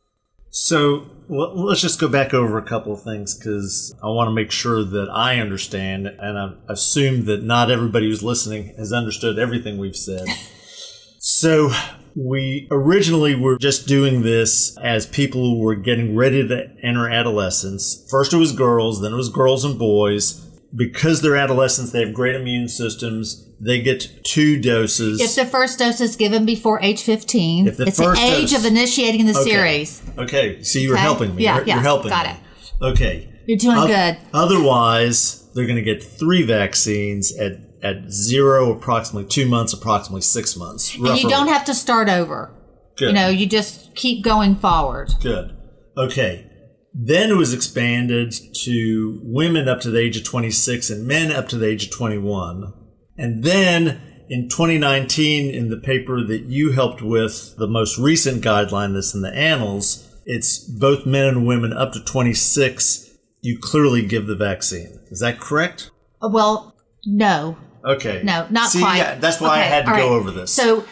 So 0.51 1.11
well, 1.29 1.55
let's 1.57 1.81
just 1.81 2.01
go 2.01 2.09
back 2.09 2.35
over 2.35 2.59
a 2.59 2.63
couple 2.63 2.93
of 2.93 3.03
things 3.03 3.35
because 3.35 3.95
I 4.03 4.09
want 4.09 4.29
to 4.29 4.35
make 4.35 4.51
sure 4.51 4.85
that 4.85 5.09
I 5.11 5.41
understand, 5.41 6.07
and 6.07 6.39
I 6.39 6.53
assume 6.69 7.25
that 7.27 7.43
not 7.43 7.71
everybody 7.71 8.09
who's 8.09 8.23
listening 8.23 8.75
has 8.77 8.93
understood 8.93 9.39
everything 9.39 9.79
we've 9.79 9.97
said. 9.97 10.27
so, 11.19 11.71
we 12.17 12.69
originally 12.71 13.35
were 13.35 13.59
just 13.59 13.87
doing 13.87 14.23
this 14.23 14.77
as 14.79 15.07
people 15.07 15.43
who 15.43 15.59
were 15.59 15.75
getting 15.75 16.15
ready 16.15 16.47
to 16.47 16.69
enter 16.83 17.09
adolescence. 17.09 18.07
First, 18.11 18.33
it 18.33 18.37
was 18.37 18.53
girls, 18.53 19.01
then 19.03 19.13
it 19.13 19.17
was 19.17 19.29
girls 19.29 19.65
and 19.65 19.79
boys 19.79 20.45
because 20.75 21.23
they're 21.23 21.37
adolescents, 21.37 21.93
they 21.93 22.05
have 22.05 22.13
great 22.13 22.35
immune 22.35 22.69
systems. 22.69 23.49
They 23.61 23.81
get 23.81 24.25
two 24.25 24.61
doses. 24.61 25.21
If 25.21 25.37
the 25.37 25.47
first 25.47 25.79
dose 25.79 26.01
is 26.01 26.17
given 26.17 26.45
before 26.45 26.81
age 26.83 27.03
15, 27.03 27.69
it's 27.69 27.77
the 27.77 28.17
age 28.19 28.51
dose, 28.51 28.59
of 28.59 28.67
initiating 28.67 29.27
the 29.27 29.39
okay. 29.39 29.51
series. 29.51 30.03
Okay, 30.19 30.63
so 30.63 30.79
you're 30.79 30.95
okay. 30.95 31.03
helping 31.03 31.35
me. 31.35 31.45
Yeah, 31.45 31.57
you're, 31.57 31.67
yeah, 31.67 31.75
you're 31.75 31.83
helping 31.83 32.11
got 32.11 32.27
me. 32.27 32.33
it. 32.33 32.85
Okay. 32.85 33.29
You're 33.47 33.59
doing 33.59 33.79
o- 33.79 33.87
good. 33.87 34.19
Otherwise, 34.33 35.49
they're 35.55 35.67
going 35.67 35.77
to 35.77 35.83
get 35.83 36.03
three 36.03 36.43
vaccines 36.43 37.37
at, 37.39 37.53
at 37.85 38.11
zero, 38.11 38.73
approximately 38.73 39.29
two 39.29 39.47
months, 39.47 39.73
approximately 39.73 40.23
six 40.23 40.57
months. 40.57 40.95
And 40.97 41.19
you 41.19 41.29
don't 41.29 41.49
have 41.49 41.65
to 41.67 41.75
start 41.75 42.09
over. 42.09 42.51
Good. 42.97 43.09
You 43.09 43.13
know, 43.13 43.29
you 43.29 43.47
just 43.47 43.95
keep 43.95 44.25
going 44.25 44.57
forward. 44.57 45.13
Good. 45.21 45.57
Okay. 45.97 46.51
Then 46.95 47.31
it 47.31 47.35
was 47.35 47.53
expanded 47.53 48.35
to 48.63 49.21
women 49.23 49.69
up 49.69 49.81
to 49.81 49.91
the 49.91 49.99
age 49.99 50.17
of 50.17 50.25
26 50.25 50.91
and 50.91 51.07
men 51.07 51.31
up 51.31 51.49
to 51.49 51.59
the 51.59 51.67
age 51.69 51.87
of 51.87 51.91
21. 51.91 52.73
And 53.19 53.43
then 53.43 54.01
in 54.29 54.49
2019, 54.49 55.53
in 55.53 55.71
the 55.71 55.77
paper 55.77 56.25
that 56.25 56.45
you 56.45 56.73
helped 56.73 57.03
with, 57.03 57.57
the 57.59 57.67
most 57.67 57.99
recent 57.99 58.43
guideline 58.43 58.95
that's 58.95 59.15
in 59.15 59.23
the 59.23 59.35
annals, 59.35 60.09
it's 60.25 60.59
both 60.59 61.05
men 61.05 61.27
and 61.27 61.47
women 61.47 61.73
up 61.73 61.93
to 61.93 62.01
26. 62.03 63.11
You 63.43 63.59
clearly 63.61 64.07
give 64.07 64.27
the 64.27 64.37
vaccine. 64.37 65.01
Is 65.11 65.21
that 65.21 65.41
correct? 65.41 65.91
Well, 66.23 66.75
no. 67.05 67.59
Okay. 67.85 68.23
No, 68.25 68.47
not 68.51 68.71
See, 68.71 68.81
quite. 68.81 68.99
Yeah, 68.99 69.15
that's 69.17 69.41
why 69.41 69.59
okay, 69.59 69.61
I 69.61 69.65
had 69.65 69.85
to 69.85 69.93
go 69.93 69.97
right. 69.97 70.03
over 70.03 70.31
this. 70.31 70.53
So 70.53 70.85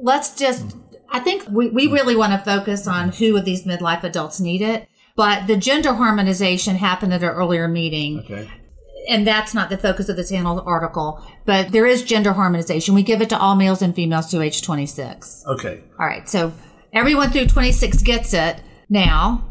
let's 0.00 0.36
just, 0.36 0.76
I 1.10 1.20
think 1.20 1.44
we, 1.48 1.70
we 1.70 1.86
really 1.86 2.16
want 2.16 2.32
to 2.32 2.38
focus 2.38 2.86
on 2.86 3.12
who 3.12 3.36
of 3.36 3.44
these 3.44 3.64
midlife 3.64 4.02
adults 4.02 4.40
need 4.40 4.62
it. 4.62 4.88
But 5.16 5.46
the 5.46 5.56
gender 5.56 5.94
harmonization 5.94 6.76
happened 6.76 7.14
at 7.14 7.22
an 7.22 7.30
earlier 7.30 7.68
meeting. 7.68 8.20
Okay. 8.20 8.50
And 9.08 9.26
that's 9.26 9.54
not 9.54 9.70
the 9.70 9.78
focus 9.78 10.08
of 10.08 10.16
this 10.16 10.32
Annals 10.32 10.60
article, 10.66 11.24
but 11.44 11.70
there 11.72 11.86
is 11.86 12.02
gender 12.02 12.32
harmonization. 12.32 12.94
We 12.94 13.02
give 13.02 13.22
it 13.22 13.30
to 13.30 13.38
all 13.38 13.54
males 13.54 13.80
and 13.80 13.94
females 13.94 14.30
to 14.32 14.42
age 14.42 14.62
26. 14.62 15.44
Okay. 15.46 15.82
All 15.98 16.06
right. 16.06 16.28
So 16.28 16.52
everyone 16.92 17.30
through 17.30 17.46
26 17.46 18.02
gets 18.02 18.34
it 18.34 18.60
now. 18.90 19.46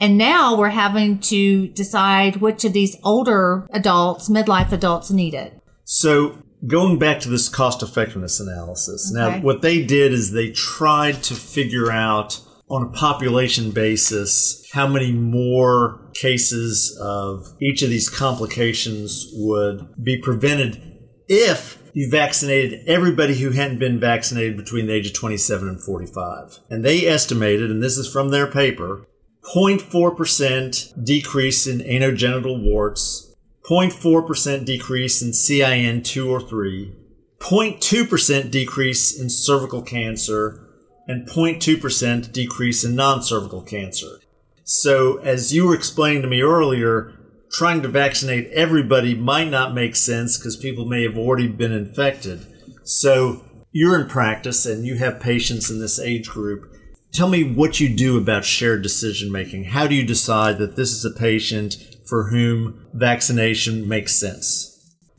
And 0.00 0.16
now 0.16 0.56
we're 0.56 0.70
having 0.70 1.18
to 1.20 1.68
decide 1.68 2.36
which 2.36 2.64
of 2.64 2.72
these 2.72 2.96
older 3.02 3.66
adults, 3.70 4.30
midlife 4.30 4.72
adults, 4.72 5.10
need 5.10 5.34
it. 5.34 5.59
So 5.92 6.38
going 6.68 7.00
back 7.00 7.18
to 7.20 7.28
this 7.28 7.48
cost 7.48 7.82
effectiveness 7.82 8.38
analysis, 8.38 9.12
Okay. 9.12 9.18
now 9.38 9.40
what 9.42 9.60
they 9.60 9.82
did 9.84 10.12
is 10.12 10.30
they 10.30 10.52
tried 10.52 11.20
to 11.24 11.34
figure 11.34 11.90
out 11.90 12.40
on 12.68 12.84
a 12.84 12.86
population 12.90 13.72
basis 13.72 14.64
how 14.72 14.86
many 14.86 15.10
more 15.10 16.00
cases 16.14 16.96
of 17.02 17.54
each 17.60 17.82
of 17.82 17.90
these 17.90 18.08
complications 18.08 19.26
would 19.34 19.84
be 20.00 20.16
prevented 20.16 20.80
if 21.28 21.78
you 21.92 22.08
vaccinated 22.08 22.86
everybody 22.86 23.34
who 23.40 23.50
hadn't 23.50 23.80
been 23.80 23.98
vaccinated 23.98 24.56
between 24.56 24.86
the 24.86 24.92
age 24.92 25.08
of 25.08 25.12
27 25.12 25.68
and 25.68 25.82
45. 25.82 26.60
And 26.70 26.84
they 26.84 27.04
estimated, 27.04 27.68
and 27.68 27.82
this 27.82 27.98
is 27.98 28.08
from 28.08 28.28
their 28.28 28.46
paper, 28.46 29.08
0.4% 29.56 31.04
decrease 31.04 31.66
in 31.66 31.80
anogenital 31.80 32.62
warts, 32.62 33.29
0.4% 33.70 34.64
decrease 34.64 35.22
in 35.22 35.32
CIN 35.32 36.02
2 36.02 36.28
or 36.28 36.40
3, 36.40 36.92
0.2% 37.38 38.50
decrease 38.50 39.16
in 39.16 39.30
cervical 39.30 39.80
cancer, 39.80 40.66
and 41.06 41.28
0.2% 41.28 42.32
decrease 42.32 42.82
in 42.82 42.96
non 42.96 43.22
cervical 43.22 43.62
cancer. 43.62 44.18
So, 44.64 45.18
as 45.18 45.54
you 45.54 45.68
were 45.68 45.74
explaining 45.74 46.22
to 46.22 46.28
me 46.28 46.42
earlier, 46.42 47.12
trying 47.52 47.82
to 47.82 47.88
vaccinate 47.88 48.50
everybody 48.50 49.14
might 49.14 49.50
not 49.50 49.72
make 49.72 49.94
sense 49.94 50.36
because 50.36 50.56
people 50.56 50.84
may 50.84 51.04
have 51.04 51.16
already 51.16 51.46
been 51.46 51.72
infected. 51.72 52.44
So, 52.82 53.44
you're 53.70 54.00
in 54.00 54.08
practice 54.08 54.66
and 54.66 54.84
you 54.84 54.96
have 54.96 55.20
patients 55.20 55.70
in 55.70 55.78
this 55.78 56.00
age 56.00 56.28
group. 56.28 56.74
Tell 57.12 57.28
me 57.28 57.42
what 57.42 57.80
you 57.80 57.88
do 57.88 58.16
about 58.16 58.44
shared 58.44 58.82
decision 58.82 59.32
making. 59.32 59.64
How 59.64 59.86
do 59.86 59.94
you 59.94 60.04
decide 60.04 60.58
that 60.58 60.76
this 60.76 60.92
is 60.92 61.04
a 61.04 61.10
patient 61.10 61.76
for 62.06 62.30
whom 62.30 62.86
vaccination 62.92 63.88
makes 63.88 64.14
sense? 64.14 64.70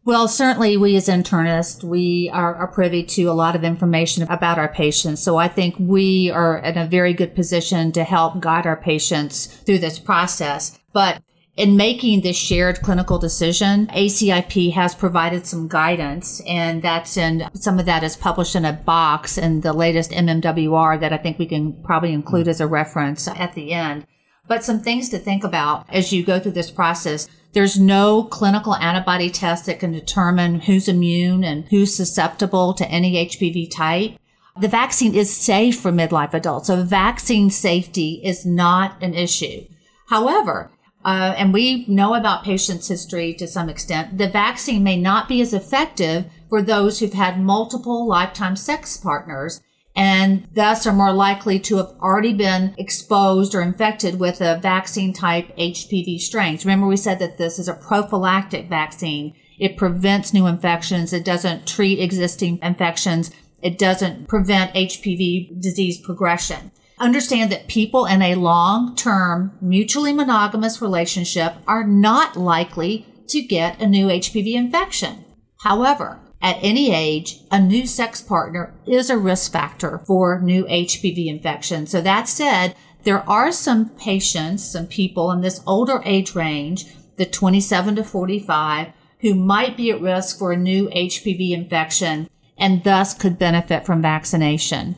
Well, 0.03 0.27
certainly 0.27 0.77
we 0.77 0.95
as 0.95 1.07
internists, 1.07 1.83
we 1.83 2.29
are, 2.33 2.55
are, 2.55 2.67
privy 2.67 3.03
to 3.03 3.25
a 3.25 3.33
lot 3.33 3.55
of 3.55 3.63
information 3.63 4.23
about 4.23 4.57
our 4.57 4.67
patients. 4.67 5.21
So 5.21 5.37
I 5.37 5.47
think 5.47 5.75
we 5.77 6.31
are 6.31 6.57
in 6.57 6.75
a 6.75 6.87
very 6.87 7.13
good 7.13 7.35
position 7.35 7.91
to 7.91 8.03
help 8.03 8.39
guide 8.39 8.65
our 8.65 8.77
patients 8.77 9.45
through 9.45 9.77
this 9.77 9.99
process. 9.99 10.79
But 10.91 11.21
in 11.57 11.75
making 11.75 12.21
this 12.21 12.37
shared 12.37 12.81
clinical 12.81 13.19
decision, 13.19 13.87
ACIP 13.87 14.71
has 14.73 14.95
provided 14.95 15.45
some 15.45 15.67
guidance 15.67 16.41
and 16.47 16.81
that's 16.81 17.17
in 17.17 17.49
some 17.53 17.77
of 17.77 17.85
that 17.85 18.03
is 18.03 18.15
published 18.15 18.55
in 18.55 18.63
a 18.63 18.71
box 18.71 19.37
in 19.37 19.61
the 19.61 19.73
latest 19.73 20.11
MMWR 20.11 20.99
that 20.99 21.11
I 21.11 21.17
think 21.17 21.37
we 21.37 21.45
can 21.45 21.73
probably 21.83 22.13
include 22.13 22.47
as 22.47 22.61
a 22.61 22.67
reference 22.67 23.27
at 23.27 23.53
the 23.53 23.73
end. 23.73 24.07
But 24.47 24.63
some 24.63 24.79
things 24.79 25.09
to 25.09 25.19
think 25.19 25.43
about 25.43 25.85
as 25.89 26.13
you 26.13 26.23
go 26.23 26.39
through 26.39 26.53
this 26.53 26.71
process. 26.71 27.27
There's 27.53 27.77
no 27.77 28.23
clinical 28.23 28.75
antibody 28.75 29.29
test 29.29 29.65
that 29.65 29.79
can 29.79 29.91
determine 29.91 30.61
who's 30.61 30.87
immune 30.87 31.43
and 31.43 31.65
who's 31.65 31.93
susceptible 31.93 32.73
to 32.75 32.87
any 32.87 33.25
HPV 33.27 33.69
type. 33.69 34.13
The 34.59 34.69
vaccine 34.69 35.15
is 35.15 35.35
safe 35.35 35.79
for 35.79 35.91
midlife 35.91 36.33
adults, 36.33 36.67
so 36.67 36.81
vaccine 36.83 37.49
safety 37.49 38.21
is 38.23 38.45
not 38.45 39.01
an 39.01 39.13
issue. 39.13 39.65
However, 40.07 40.71
uh, 41.03 41.33
and 41.37 41.53
we 41.53 41.85
know 41.87 42.13
about 42.13 42.43
patients' 42.43 42.87
history 42.87 43.33
to 43.35 43.47
some 43.47 43.69
extent, 43.69 44.17
the 44.17 44.29
vaccine 44.29 44.83
may 44.83 44.97
not 44.97 45.27
be 45.27 45.41
as 45.41 45.53
effective 45.53 46.25
for 46.49 46.61
those 46.61 46.99
who've 46.99 47.13
had 47.13 47.39
multiple 47.39 48.07
lifetime 48.07 48.55
sex 48.55 48.97
partners 48.97 49.61
and 49.95 50.47
thus 50.53 50.87
are 50.87 50.93
more 50.93 51.11
likely 51.11 51.59
to 51.59 51.77
have 51.77 51.91
already 52.01 52.33
been 52.33 52.73
exposed 52.77 53.53
or 53.53 53.61
infected 53.61 54.19
with 54.19 54.39
a 54.39 54.57
vaccine 54.61 55.11
type 55.11 55.55
HPV 55.57 56.19
strains. 56.19 56.65
Remember 56.65 56.87
we 56.87 56.97
said 56.97 57.19
that 57.19 57.37
this 57.37 57.59
is 57.59 57.67
a 57.67 57.73
prophylactic 57.73 58.69
vaccine. 58.69 59.33
It 59.59 59.77
prevents 59.77 60.33
new 60.33 60.47
infections. 60.47 61.11
It 61.13 61.25
doesn't 61.25 61.67
treat 61.67 61.99
existing 61.99 62.59
infections. 62.61 63.31
it 63.61 63.77
doesn't 63.77 64.27
prevent 64.27 64.73
HPV 64.73 65.61
disease 65.61 65.99
progression. 65.99 66.71
Understand 67.01 67.51
that 67.51 67.67
people 67.67 68.05
in 68.05 68.21
a 68.21 68.35
long 68.35 68.95
term 68.95 69.57
mutually 69.59 70.13
monogamous 70.13 70.83
relationship 70.83 71.55
are 71.67 71.83
not 71.83 72.37
likely 72.37 73.07
to 73.29 73.41
get 73.41 73.81
a 73.81 73.87
new 73.87 74.05
HPV 74.05 74.53
infection. 74.53 75.25
However, 75.61 76.19
at 76.43 76.59
any 76.61 76.93
age, 76.93 77.39
a 77.49 77.59
new 77.59 77.87
sex 77.87 78.21
partner 78.21 78.75
is 78.85 79.09
a 79.09 79.17
risk 79.17 79.51
factor 79.51 80.03
for 80.05 80.41
new 80.41 80.65
HPV 80.65 81.25
infection. 81.25 81.87
So 81.87 82.01
that 82.01 82.29
said, 82.29 82.75
there 83.03 83.27
are 83.27 83.51
some 83.51 83.89
patients, 83.89 84.63
some 84.63 84.85
people 84.85 85.31
in 85.31 85.41
this 85.41 85.61
older 85.65 86.03
age 86.05 86.35
range, 86.35 86.85
the 87.15 87.25
27 87.25 87.95
to 87.95 88.03
45, 88.03 88.89
who 89.21 89.33
might 89.33 89.75
be 89.75 89.89
at 89.89 90.01
risk 90.01 90.37
for 90.37 90.51
a 90.51 90.57
new 90.57 90.87
HPV 90.89 91.49
infection 91.49 92.29
and 92.59 92.83
thus 92.83 93.15
could 93.15 93.39
benefit 93.39 93.87
from 93.87 94.03
vaccination. 94.03 94.97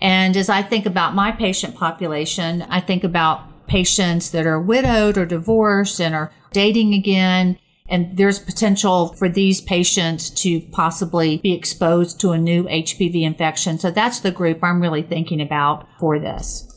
And 0.00 0.36
as 0.36 0.48
I 0.48 0.62
think 0.62 0.86
about 0.86 1.14
my 1.14 1.32
patient 1.32 1.74
population, 1.74 2.62
I 2.62 2.80
think 2.80 3.04
about 3.04 3.66
patients 3.66 4.30
that 4.32 4.46
are 4.46 4.60
widowed 4.60 5.16
or 5.16 5.26
divorced 5.26 6.00
and 6.00 6.14
are 6.14 6.32
dating 6.52 6.94
again. 6.94 7.58
And 7.88 8.16
there's 8.16 8.38
potential 8.38 9.08
for 9.14 9.28
these 9.28 9.60
patients 9.60 10.30
to 10.30 10.60
possibly 10.72 11.38
be 11.38 11.52
exposed 11.52 12.18
to 12.20 12.32
a 12.32 12.38
new 12.38 12.64
HPV 12.64 13.22
infection. 13.22 13.78
So 13.78 13.90
that's 13.90 14.20
the 14.20 14.30
group 14.30 14.64
I'm 14.64 14.80
really 14.80 15.02
thinking 15.02 15.40
about 15.40 15.86
for 15.98 16.18
this. 16.18 16.70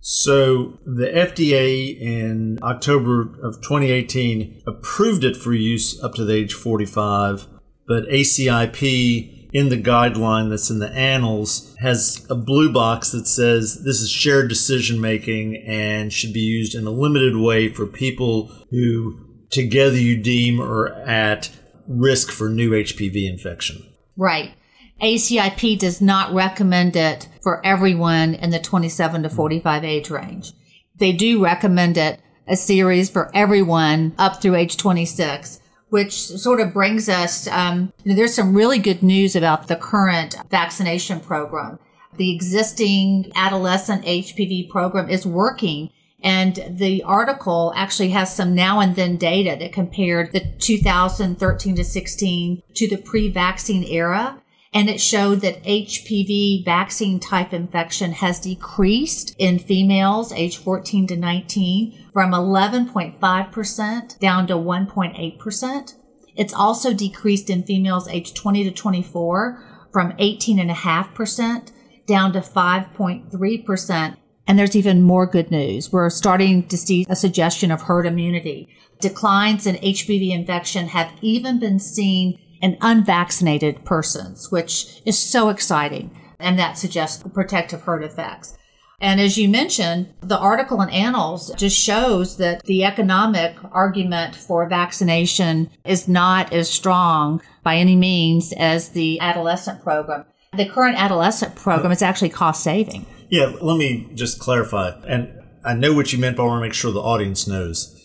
So 0.00 0.78
the 0.86 1.08
FDA 1.08 2.00
in 2.00 2.58
October 2.62 3.22
of 3.42 3.56
2018 3.56 4.62
approved 4.66 5.24
it 5.24 5.36
for 5.36 5.52
use 5.52 6.02
up 6.02 6.14
to 6.14 6.24
the 6.24 6.34
age 6.34 6.54
45, 6.54 7.48
but 7.88 8.04
ACIP 8.04 9.35
in 9.56 9.70
the 9.70 9.82
guideline 9.82 10.50
that's 10.50 10.68
in 10.68 10.80
the 10.80 10.90
annals 10.90 11.74
has 11.80 12.26
a 12.28 12.34
blue 12.34 12.70
box 12.70 13.12
that 13.12 13.26
says 13.26 13.82
this 13.84 14.02
is 14.02 14.10
shared 14.10 14.50
decision 14.50 15.00
making 15.00 15.56
and 15.66 16.12
should 16.12 16.34
be 16.34 16.40
used 16.40 16.74
in 16.74 16.86
a 16.86 16.90
limited 16.90 17.34
way 17.34 17.66
for 17.66 17.86
people 17.86 18.52
who 18.70 19.18
together 19.48 19.96
you 19.96 20.14
deem 20.14 20.60
are 20.60 20.88
at 20.88 21.50
risk 21.88 22.30
for 22.30 22.50
new 22.50 22.72
HPV 22.72 23.26
infection. 23.30 23.82
Right. 24.14 24.52
ACIP 25.00 25.78
does 25.78 26.02
not 26.02 26.34
recommend 26.34 26.94
it 26.94 27.26
for 27.42 27.64
everyone 27.64 28.34
in 28.34 28.50
the 28.50 28.58
27 28.58 29.22
to 29.22 29.30
45 29.30 29.84
age 29.84 30.10
range. 30.10 30.52
They 30.98 31.12
do 31.12 31.42
recommend 31.42 31.96
it 31.96 32.20
a 32.46 32.56
series 32.56 33.08
for 33.08 33.30
everyone 33.34 34.14
up 34.18 34.42
through 34.42 34.56
age 34.56 34.76
26, 34.76 35.60
which 35.90 36.14
sort 36.14 36.60
of 36.60 36.72
brings 36.72 37.08
us, 37.08 37.46
um, 37.48 37.92
you 38.02 38.10
know, 38.10 38.16
there's 38.16 38.34
some 38.34 38.54
really 38.54 38.78
good 38.78 39.02
news 39.02 39.36
about 39.36 39.68
the 39.68 39.76
current 39.76 40.36
vaccination 40.50 41.20
program. 41.20 41.78
The 42.16 42.34
existing 42.34 43.30
adolescent 43.34 44.04
HPV 44.04 44.68
program 44.70 45.08
is 45.08 45.26
working. 45.26 45.90
And 46.22 46.58
the 46.68 47.02
article 47.04 47.72
actually 47.76 48.08
has 48.10 48.34
some 48.34 48.54
now 48.54 48.80
and 48.80 48.96
then 48.96 49.16
data 49.16 49.56
that 49.60 49.72
compared 49.72 50.32
the 50.32 50.40
2013 50.58 51.76
to 51.76 51.84
16 51.84 52.62
to 52.74 52.88
the 52.88 52.96
pre-vaccine 52.96 53.84
era 53.84 54.42
and 54.72 54.88
it 54.88 55.00
showed 55.00 55.40
that 55.40 55.62
HPV 55.64 56.64
vaccine 56.64 57.18
type 57.20 57.52
infection 57.52 58.12
has 58.12 58.40
decreased 58.40 59.34
in 59.38 59.58
females 59.58 60.32
age 60.32 60.58
14 60.58 61.06
to 61.08 61.16
19 61.16 62.08
from 62.12 62.32
11.5% 62.32 64.18
down 64.18 64.46
to 64.46 64.54
1.8%. 64.54 65.94
It's 66.36 66.54
also 66.54 66.92
decreased 66.92 67.48
in 67.48 67.62
females 67.62 68.08
age 68.08 68.34
20 68.34 68.64
to 68.64 68.70
24 68.70 69.88
from 69.92 70.12
18.5% 70.12 71.72
down 72.06 72.32
to 72.32 72.40
5.3%. 72.40 74.16
And 74.46 74.58
there's 74.58 74.76
even 74.76 75.02
more 75.02 75.26
good 75.26 75.50
news. 75.50 75.90
We're 75.90 76.10
starting 76.10 76.68
to 76.68 76.76
see 76.76 77.04
a 77.08 77.16
suggestion 77.16 77.72
of 77.72 77.82
herd 77.82 78.06
immunity. 78.06 78.68
Declines 79.00 79.66
in 79.66 79.76
HPV 79.76 80.30
infection 80.30 80.88
have 80.88 81.10
even 81.20 81.58
been 81.58 81.80
seen 81.80 82.38
in 82.60 82.76
unvaccinated 82.80 83.84
persons, 83.84 84.50
which 84.50 85.00
is 85.04 85.18
so 85.18 85.48
exciting. 85.48 86.10
And 86.38 86.58
that 86.58 86.78
suggests 86.78 87.22
protective 87.32 87.82
herd 87.82 88.04
effects. 88.04 88.56
And 89.00 89.20
as 89.20 89.36
you 89.36 89.48
mentioned, 89.48 90.14
the 90.20 90.38
article 90.38 90.80
in 90.80 90.88
Annals 90.88 91.52
just 91.56 91.78
shows 91.78 92.38
that 92.38 92.62
the 92.64 92.84
economic 92.84 93.54
argument 93.70 94.34
for 94.34 94.66
vaccination 94.68 95.70
is 95.84 96.08
not 96.08 96.52
as 96.52 96.70
strong 96.70 97.42
by 97.62 97.76
any 97.76 97.94
means 97.94 98.54
as 98.56 98.90
the 98.90 99.20
adolescent 99.20 99.82
program. 99.82 100.24
The 100.56 100.66
current 100.66 100.96
adolescent 100.96 101.56
program 101.56 101.92
is 101.92 102.00
actually 102.00 102.30
cost 102.30 102.62
saving. 102.62 103.04
Yeah, 103.28 103.52
let 103.60 103.76
me 103.76 104.08
just 104.14 104.38
clarify. 104.38 104.92
And 105.06 105.42
I 105.62 105.74
know 105.74 105.92
what 105.92 106.12
you 106.12 106.18
meant, 106.18 106.36
but 106.36 106.44
I 106.44 106.46
want 106.46 106.62
to 106.62 106.66
make 106.66 106.74
sure 106.74 106.92
the 106.92 107.00
audience 107.00 107.46
knows 107.46 107.95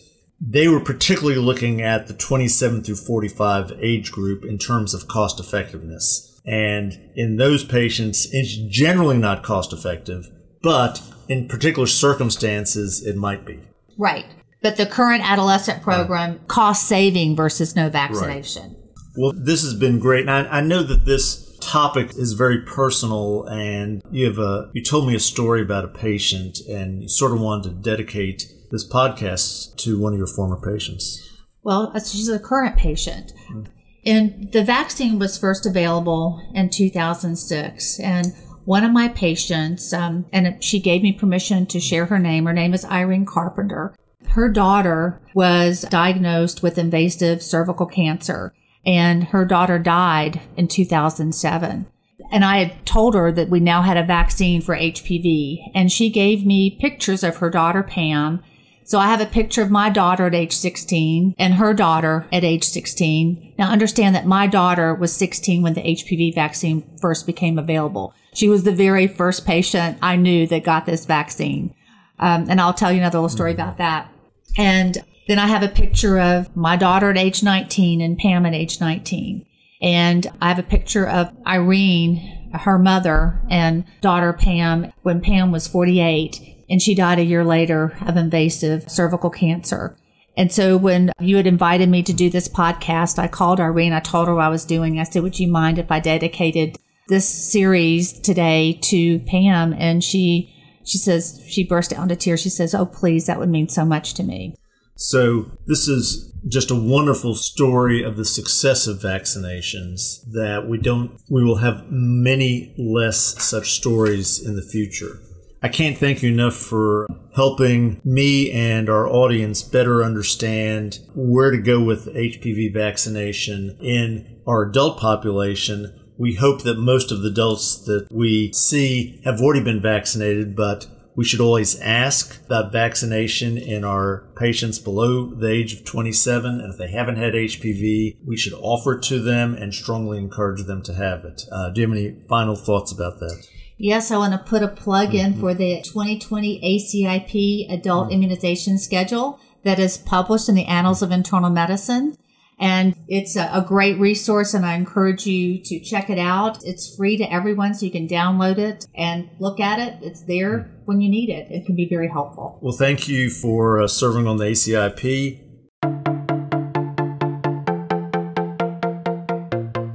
they 0.44 0.66
were 0.66 0.80
particularly 0.80 1.38
looking 1.38 1.80
at 1.80 2.08
the 2.08 2.14
27 2.14 2.82
through 2.82 2.96
45 2.96 3.72
age 3.80 4.10
group 4.10 4.44
in 4.44 4.58
terms 4.58 4.92
of 4.92 5.06
cost 5.06 5.38
effectiveness. 5.38 6.40
And 6.44 6.98
in 7.14 7.36
those 7.36 7.62
patients, 7.62 8.26
it's 8.32 8.56
generally 8.56 9.16
not 9.16 9.44
cost 9.44 9.72
effective, 9.72 10.28
but 10.60 11.00
in 11.28 11.46
particular 11.46 11.86
circumstances, 11.86 13.06
it 13.06 13.16
might 13.16 13.46
be. 13.46 13.60
Right. 13.96 14.26
But 14.62 14.76
the 14.76 14.86
current 14.86 15.22
adolescent 15.22 15.80
uh. 15.80 15.84
program, 15.84 16.30
right. 16.32 16.48
cost 16.48 16.88
saving 16.88 17.36
versus 17.36 17.76
no 17.76 17.88
vaccination. 17.88 18.62
Right. 18.62 18.78
Well, 19.16 19.32
this 19.36 19.62
has 19.62 19.74
been 19.74 20.00
great. 20.00 20.26
And 20.26 20.30
I, 20.30 20.58
I 20.58 20.60
know 20.60 20.82
that 20.82 21.04
this 21.04 21.56
topic 21.60 22.10
is 22.16 22.32
very 22.32 22.62
personal 22.62 23.44
and 23.44 24.02
you 24.10 24.26
have 24.26 24.38
a 24.38 24.68
you 24.72 24.82
told 24.82 25.06
me 25.06 25.14
a 25.14 25.20
story 25.20 25.62
about 25.62 25.84
a 25.84 25.88
patient 25.88 26.58
and 26.68 27.02
you 27.02 27.08
sort 27.08 27.30
of 27.30 27.40
wanted 27.40 27.68
to 27.68 27.70
dedicate 27.76 28.42
this 28.72 28.88
podcast 28.88 29.76
to 29.76 30.00
one 30.00 30.14
of 30.14 30.18
your 30.18 30.26
former 30.26 30.56
patients? 30.56 31.30
Well, 31.62 31.92
she's 32.00 32.28
a 32.28 32.40
current 32.40 32.76
patient. 32.76 33.32
Mm. 33.52 33.66
And 34.04 34.52
the 34.52 34.64
vaccine 34.64 35.18
was 35.18 35.38
first 35.38 35.66
available 35.66 36.42
in 36.54 36.70
2006. 36.70 38.00
And 38.00 38.34
one 38.64 38.84
of 38.84 38.90
my 38.90 39.08
patients, 39.08 39.92
um, 39.92 40.24
and 40.32 40.62
she 40.64 40.80
gave 40.80 41.02
me 41.02 41.12
permission 41.12 41.66
to 41.66 41.78
share 41.78 42.06
her 42.06 42.18
name. 42.18 42.46
Her 42.46 42.52
name 42.52 42.74
is 42.74 42.84
Irene 42.84 43.26
Carpenter. 43.26 43.94
Her 44.28 44.48
daughter 44.48 45.20
was 45.34 45.82
diagnosed 45.82 46.62
with 46.62 46.78
invasive 46.78 47.42
cervical 47.42 47.86
cancer, 47.86 48.54
and 48.86 49.24
her 49.24 49.44
daughter 49.44 49.78
died 49.78 50.40
in 50.56 50.68
2007. 50.68 51.86
And 52.30 52.44
I 52.44 52.64
had 52.64 52.86
told 52.86 53.14
her 53.14 53.30
that 53.32 53.50
we 53.50 53.60
now 53.60 53.82
had 53.82 53.98
a 53.98 54.04
vaccine 54.04 54.62
for 54.62 54.74
HPV, 54.74 55.72
and 55.74 55.92
she 55.92 56.08
gave 56.08 56.46
me 56.46 56.78
pictures 56.80 57.22
of 57.22 57.36
her 57.36 57.50
daughter 57.50 57.82
Pam 57.82 58.42
so 58.84 58.98
I 58.98 59.06
have 59.06 59.20
a 59.20 59.26
picture 59.26 59.62
of 59.62 59.70
my 59.70 59.90
daughter 59.90 60.26
at 60.26 60.34
age 60.34 60.52
16 60.52 61.34
and 61.38 61.54
her 61.54 61.72
daughter 61.72 62.26
at 62.32 62.44
age 62.44 62.64
16. 62.64 63.54
Now 63.58 63.70
understand 63.70 64.14
that 64.14 64.26
my 64.26 64.46
daughter 64.46 64.94
was 64.94 65.14
16 65.14 65.62
when 65.62 65.74
the 65.74 65.82
HPV 65.82 66.34
vaccine 66.34 66.84
first 67.00 67.26
became 67.26 67.58
available. 67.58 68.14
She 68.34 68.48
was 68.48 68.64
the 68.64 68.72
very 68.72 69.06
first 69.06 69.46
patient 69.46 69.98
I 70.02 70.16
knew 70.16 70.46
that 70.48 70.64
got 70.64 70.86
this 70.86 71.06
vaccine. 71.06 71.74
Um, 72.18 72.46
and 72.48 72.60
I'll 72.60 72.74
tell 72.74 72.92
you 72.92 72.98
another 72.98 73.18
little 73.18 73.28
story 73.28 73.52
about 73.52 73.78
that. 73.78 74.10
And 74.56 74.98
then 75.28 75.38
I 75.38 75.46
have 75.46 75.62
a 75.62 75.68
picture 75.68 76.18
of 76.18 76.54
my 76.56 76.76
daughter 76.76 77.10
at 77.10 77.18
age 77.18 77.42
19 77.42 78.00
and 78.00 78.18
Pam 78.18 78.46
at 78.46 78.54
age 78.54 78.80
19. 78.80 79.46
And 79.80 80.26
I 80.40 80.48
have 80.48 80.58
a 80.58 80.64
picture 80.64 81.06
of 81.06 81.30
Irene, 81.46 82.50
her 82.52 82.78
mother, 82.78 83.40
and 83.50 83.84
daughter 84.00 84.32
Pam 84.32 84.92
when 85.02 85.20
Pam 85.20 85.50
was 85.50 85.66
48 85.66 86.51
and 86.72 86.80
she 86.80 86.94
died 86.94 87.18
a 87.18 87.24
year 87.24 87.44
later 87.44 87.94
of 88.06 88.16
invasive 88.16 88.90
cervical 88.90 89.28
cancer. 89.28 89.94
And 90.38 90.50
so 90.50 90.78
when 90.78 91.12
you 91.20 91.36
had 91.36 91.46
invited 91.46 91.90
me 91.90 92.02
to 92.02 92.14
do 92.14 92.30
this 92.30 92.48
podcast, 92.48 93.18
I 93.18 93.28
called 93.28 93.60
Irene. 93.60 93.92
I 93.92 94.00
told 94.00 94.26
her 94.26 94.34
what 94.34 94.44
I 94.44 94.48
was 94.48 94.64
doing. 94.64 94.98
I 94.98 95.02
said, 95.02 95.22
would 95.22 95.38
you 95.38 95.48
mind 95.48 95.78
if 95.78 95.92
I 95.92 96.00
dedicated 96.00 96.78
this 97.08 97.28
series 97.28 98.18
today 98.18 98.78
to 98.84 99.18
Pam? 99.20 99.74
And 99.74 100.02
she, 100.02 100.50
she 100.82 100.96
says, 100.96 101.44
she 101.46 101.62
burst 101.62 101.92
out 101.92 102.04
into 102.04 102.16
tears. 102.16 102.40
She 102.40 102.48
says, 102.48 102.74
oh, 102.74 102.86
please, 102.86 103.26
that 103.26 103.38
would 103.38 103.50
mean 103.50 103.68
so 103.68 103.84
much 103.84 104.14
to 104.14 104.22
me. 104.22 104.56
So 104.96 105.50
this 105.66 105.86
is 105.88 106.32
just 106.48 106.70
a 106.70 106.74
wonderful 106.74 107.34
story 107.34 108.02
of 108.02 108.16
the 108.16 108.24
success 108.24 108.86
of 108.86 108.96
vaccinations 108.96 110.24
that 110.32 110.66
we 110.66 110.78
don't, 110.78 111.20
we 111.28 111.44
will 111.44 111.58
have 111.58 111.84
many 111.90 112.74
less 112.78 113.44
such 113.44 113.72
stories 113.72 114.42
in 114.42 114.56
the 114.56 114.62
future. 114.62 115.18
I 115.62 115.68
can't 115.68 115.96
thank 115.96 116.22
you 116.22 116.32
enough 116.32 116.56
for 116.56 117.06
helping 117.36 118.00
me 118.04 118.50
and 118.50 118.90
our 118.90 119.08
audience 119.08 119.62
better 119.62 120.02
understand 120.02 120.98
where 121.14 121.52
to 121.52 121.58
go 121.58 121.80
with 121.80 122.12
HPV 122.12 122.74
vaccination 122.74 123.78
in 123.80 124.40
our 124.44 124.62
adult 124.62 124.98
population. 124.98 126.00
We 126.18 126.34
hope 126.34 126.62
that 126.62 126.78
most 126.78 127.12
of 127.12 127.22
the 127.22 127.28
adults 127.28 127.76
that 127.84 128.08
we 128.10 128.52
see 128.52 129.20
have 129.24 129.40
already 129.40 129.62
been 129.62 129.80
vaccinated, 129.80 130.56
but 130.56 130.88
We 131.14 131.24
should 131.24 131.40
always 131.40 131.78
ask 131.80 132.42
about 132.46 132.72
vaccination 132.72 133.58
in 133.58 133.84
our 133.84 134.24
patients 134.34 134.78
below 134.78 135.26
the 135.26 135.50
age 135.50 135.74
of 135.74 135.84
27. 135.84 136.58
And 136.58 136.72
if 136.72 136.78
they 136.78 136.90
haven't 136.90 137.16
had 137.16 137.34
HPV, 137.34 138.16
we 138.24 138.36
should 138.36 138.54
offer 138.54 138.94
it 138.94 139.02
to 139.04 139.20
them 139.20 139.54
and 139.54 139.74
strongly 139.74 140.16
encourage 140.16 140.64
them 140.64 140.82
to 140.84 140.94
have 140.94 141.24
it. 141.26 141.42
Uh, 141.52 141.68
do 141.68 141.82
you 141.82 141.86
have 141.86 141.96
any 141.96 142.16
final 142.28 142.56
thoughts 142.56 142.92
about 142.92 143.18
that? 143.18 143.46
Yes, 143.82 144.12
I 144.12 144.16
want 144.16 144.32
to 144.32 144.38
put 144.38 144.62
a 144.62 144.68
plug 144.68 145.12
in 145.12 145.32
mm-hmm. 145.32 145.40
for 145.40 145.54
the 145.54 145.82
2020 145.82 146.60
ACIP 146.60 147.68
adult 147.68 148.04
mm-hmm. 148.04 148.12
immunization 148.12 148.78
schedule 148.78 149.40
that 149.64 149.80
is 149.80 149.98
published 149.98 150.48
in 150.48 150.54
the 150.54 150.66
Annals 150.66 151.02
of 151.02 151.10
Internal 151.10 151.50
Medicine. 151.50 152.16
And 152.60 152.94
it's 153.08 153.34
a, 153.34 153.50
a, 153.52 153.60
great 153.60 153.98
resource, 153.98 154.54
and 154.54 154.64
I 154.64 154.74
encourage 154.74 155.26
you 155.26 155.60
to 155.64 155.80
check 155.80 156.10
it 156.10 156.18
out. 156.18 156.62
It's 156.62 156.94
free 156.94 157.16
to 157.16 157.24
everyone, 157.24 157.74
so 157.74 157.84
you 157.84 157.90
can 157.90 158.06
download 158.06 158.58
it 158.58 158.86
and 158.94 159.28
look 159.40 159.58
at 159.58 159.80
it. 159.80 159.98
It's 160.00 160.22
there 160.22 160.70
when 160.84 161.00
you 161.00 161.10
need 161.10 161.28
it. 161.28 161.50
It 161.50 161.66
can 161.66 161.74
be 161.74 161.88
very 161.88 162.08
helpful. 162.08 162.60
Well, 162.62 162.76
thank 162.76 163.08
you 163.08 163.30
for 163.30 163.82
uh, 163.82 163.88
serving 163.88 164.28
on 164.28 164.36
the 164.36 164.44
ACIP. 164.44 165.40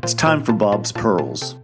It's 0.04 0.14
time 0.14 0.44
for 0.44 0.52
Bob's 0.52 0.92
Pearls. 0.92 1.56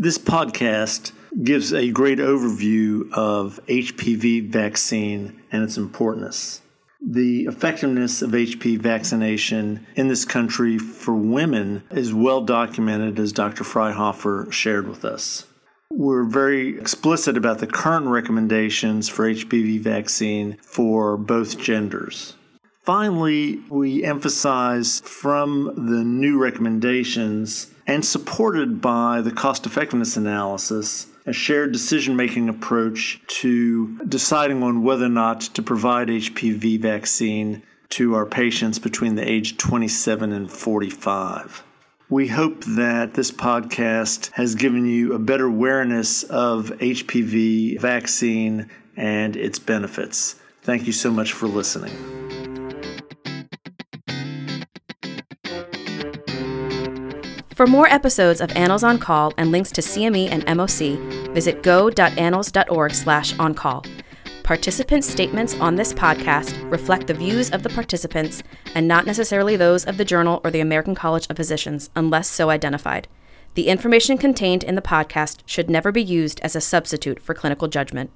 This 0.00 0.16
podcast 0.16 1.10
gives 1.42 1.74
a 1.74 1.90
great 1.90 2.20
overview 2.20 3.12
of 3.12 3.58
HPV 3.66 4.48
vaccine 4.48 5.42
and 5.50 5.64
its 5.64 5.76
importance. 5.76 6.62
The 7.04 7.46
effectiveness 7.46 8.22
of 8.22 8.30
HPV 8.30 8.78
vaccination 8.78 9.84
in 9.96 10.06
this 10.06 10.24
country 10.24 10.78
for 10.78 11.14
women 11.14 11.82
is 11.90 12.14
well 12.14 12.42
documented, 12.42 13.18
as 13.18 13.32
Dr. 13.32 13.64
Fryhofer 13.64 14.52
shared 14.52 14.86
with 14.86 15.04
us. 15.04 15.46
We're 15.90 16.22
very 16.22 16.78
explicit 16.78 17.36
about 17.36 17.58
the 17.58 17.66
current 17.66 18.06
recommendations 18.06 19.08
for 19.08 19.28
HPV 19.28 19.80
vaccine 19.80 20.58
for 20.62 21.16
both 21.16 21.58
genders. 21.58 22.36
Finally, 22.84 23.60
we 23.68 24.04
emphasize 24.04 25.00
from 25.00 25.72
the 25.74 26.04
new 26.04 26.38
recommendations 26.38 27.72
and 27.88 28.04
supported 28.04 28.80
by 28.80 29.20
the 29.20 29.32
cost 29.32 29.66
effectiveness 29.66 30.16
analysis 30.16 31.08
a 31.26 31.32
shared 31.32 31.72
decision 31.72 32.16
making 32.16 32.48
approach 32.48 33.20
to 33.26 33.98
deciding 34.06 34.62
on 34.62 34.82
whether 34.82 35.04
or 35.04 35.10
not 35.10 35.42
to 35.42 35.62
provide 35.62 36.08
HPV 36.08 36.80
vaccine 36.80 37.62
to 37.90 38.14
our 38.14 38.24
patients 38.24 38.78
between 38.78 39.14
the 39.14 39.28
age 39.28 39.58
27 39.58 40.32
and 40.32 40.50
45. 40.50 41.64
We 42.08 42.28
hope 42.28 42.64
that 42.64 43.12
this 43.12 43.30
podcast 43.30 44.32
has 44.32 44.54
given 44.54 44.86
you 44.86 45.12
a 45.12 45.18
better 45.18 45.46
awareness 45.46 46.22
of 46.22 46.70
HPV 46.78 47.78
vaccine 47.78 48.70
and 48.96 49.36
its 49.36 49.58
benefits. 49.58 50.36
Thank 50.62 50.86
you 50.86 50.92
so 50.92 51.10
much 51.10 51.34
for 51.34 51.46
listening. 51.46 52.47
For 57.58 57.66
more 57.66 57.88
episodes 57.88 58.40
of 58.40 58.52
Annals 58.52 58.84
on 58.84 59.00
Call 59.00 59.34
and 59.36 59.50
links 59.50 59.72
to 59.72 59.80
CME 59.80 60.30
and 60.30 60.46
MOC, 60.46 61.34
visit 61.34 61.64
go.annals.org 61.64 62.94
slash 62.94 63.36
on-call. 63.36 63.84
Participant 64.44 65.04
statements 65.04 65.58
on 65.58 65.74
this 65.74 65.92
podcast 65.92 66.70
reflect 66.70 67.08
the 67.08 67.14
views 67.14 67.50
of 67.50 67.64
the 67.64 67.68
participants 67.70 68.44
and 68.76 68.86
not 68.86 69.06
necessarily 69.06 69.56
those 69.56 69.84
of 69.86 69.96
the 69.96 70.04
journal 70.04 70.40
or 70.44 70.52
the 70.52 70.60
American 70.60 70.94
College 70.94 71.26
of 71.28 71.36
Physicians, 71.36 71.90
unless 71.96 72.28
so 72.28 72.48
identified. 72.48 73.08
The 73.54 73.66
information 73.66 74.18
contained 74.18 74.62
in 74.62 74.76
the 74.76 74.80
podcast 74.80 75.40
should 75.44 75.68
never 75.68 75.90
be 75.90 76.00
used 76.00 76.38
as 76.44 76.54
a 76.54 76.60
substitute 76.60 77.18
for 77.18 77.34
clinical 77.34 77.66
judgment. 77.66 78.12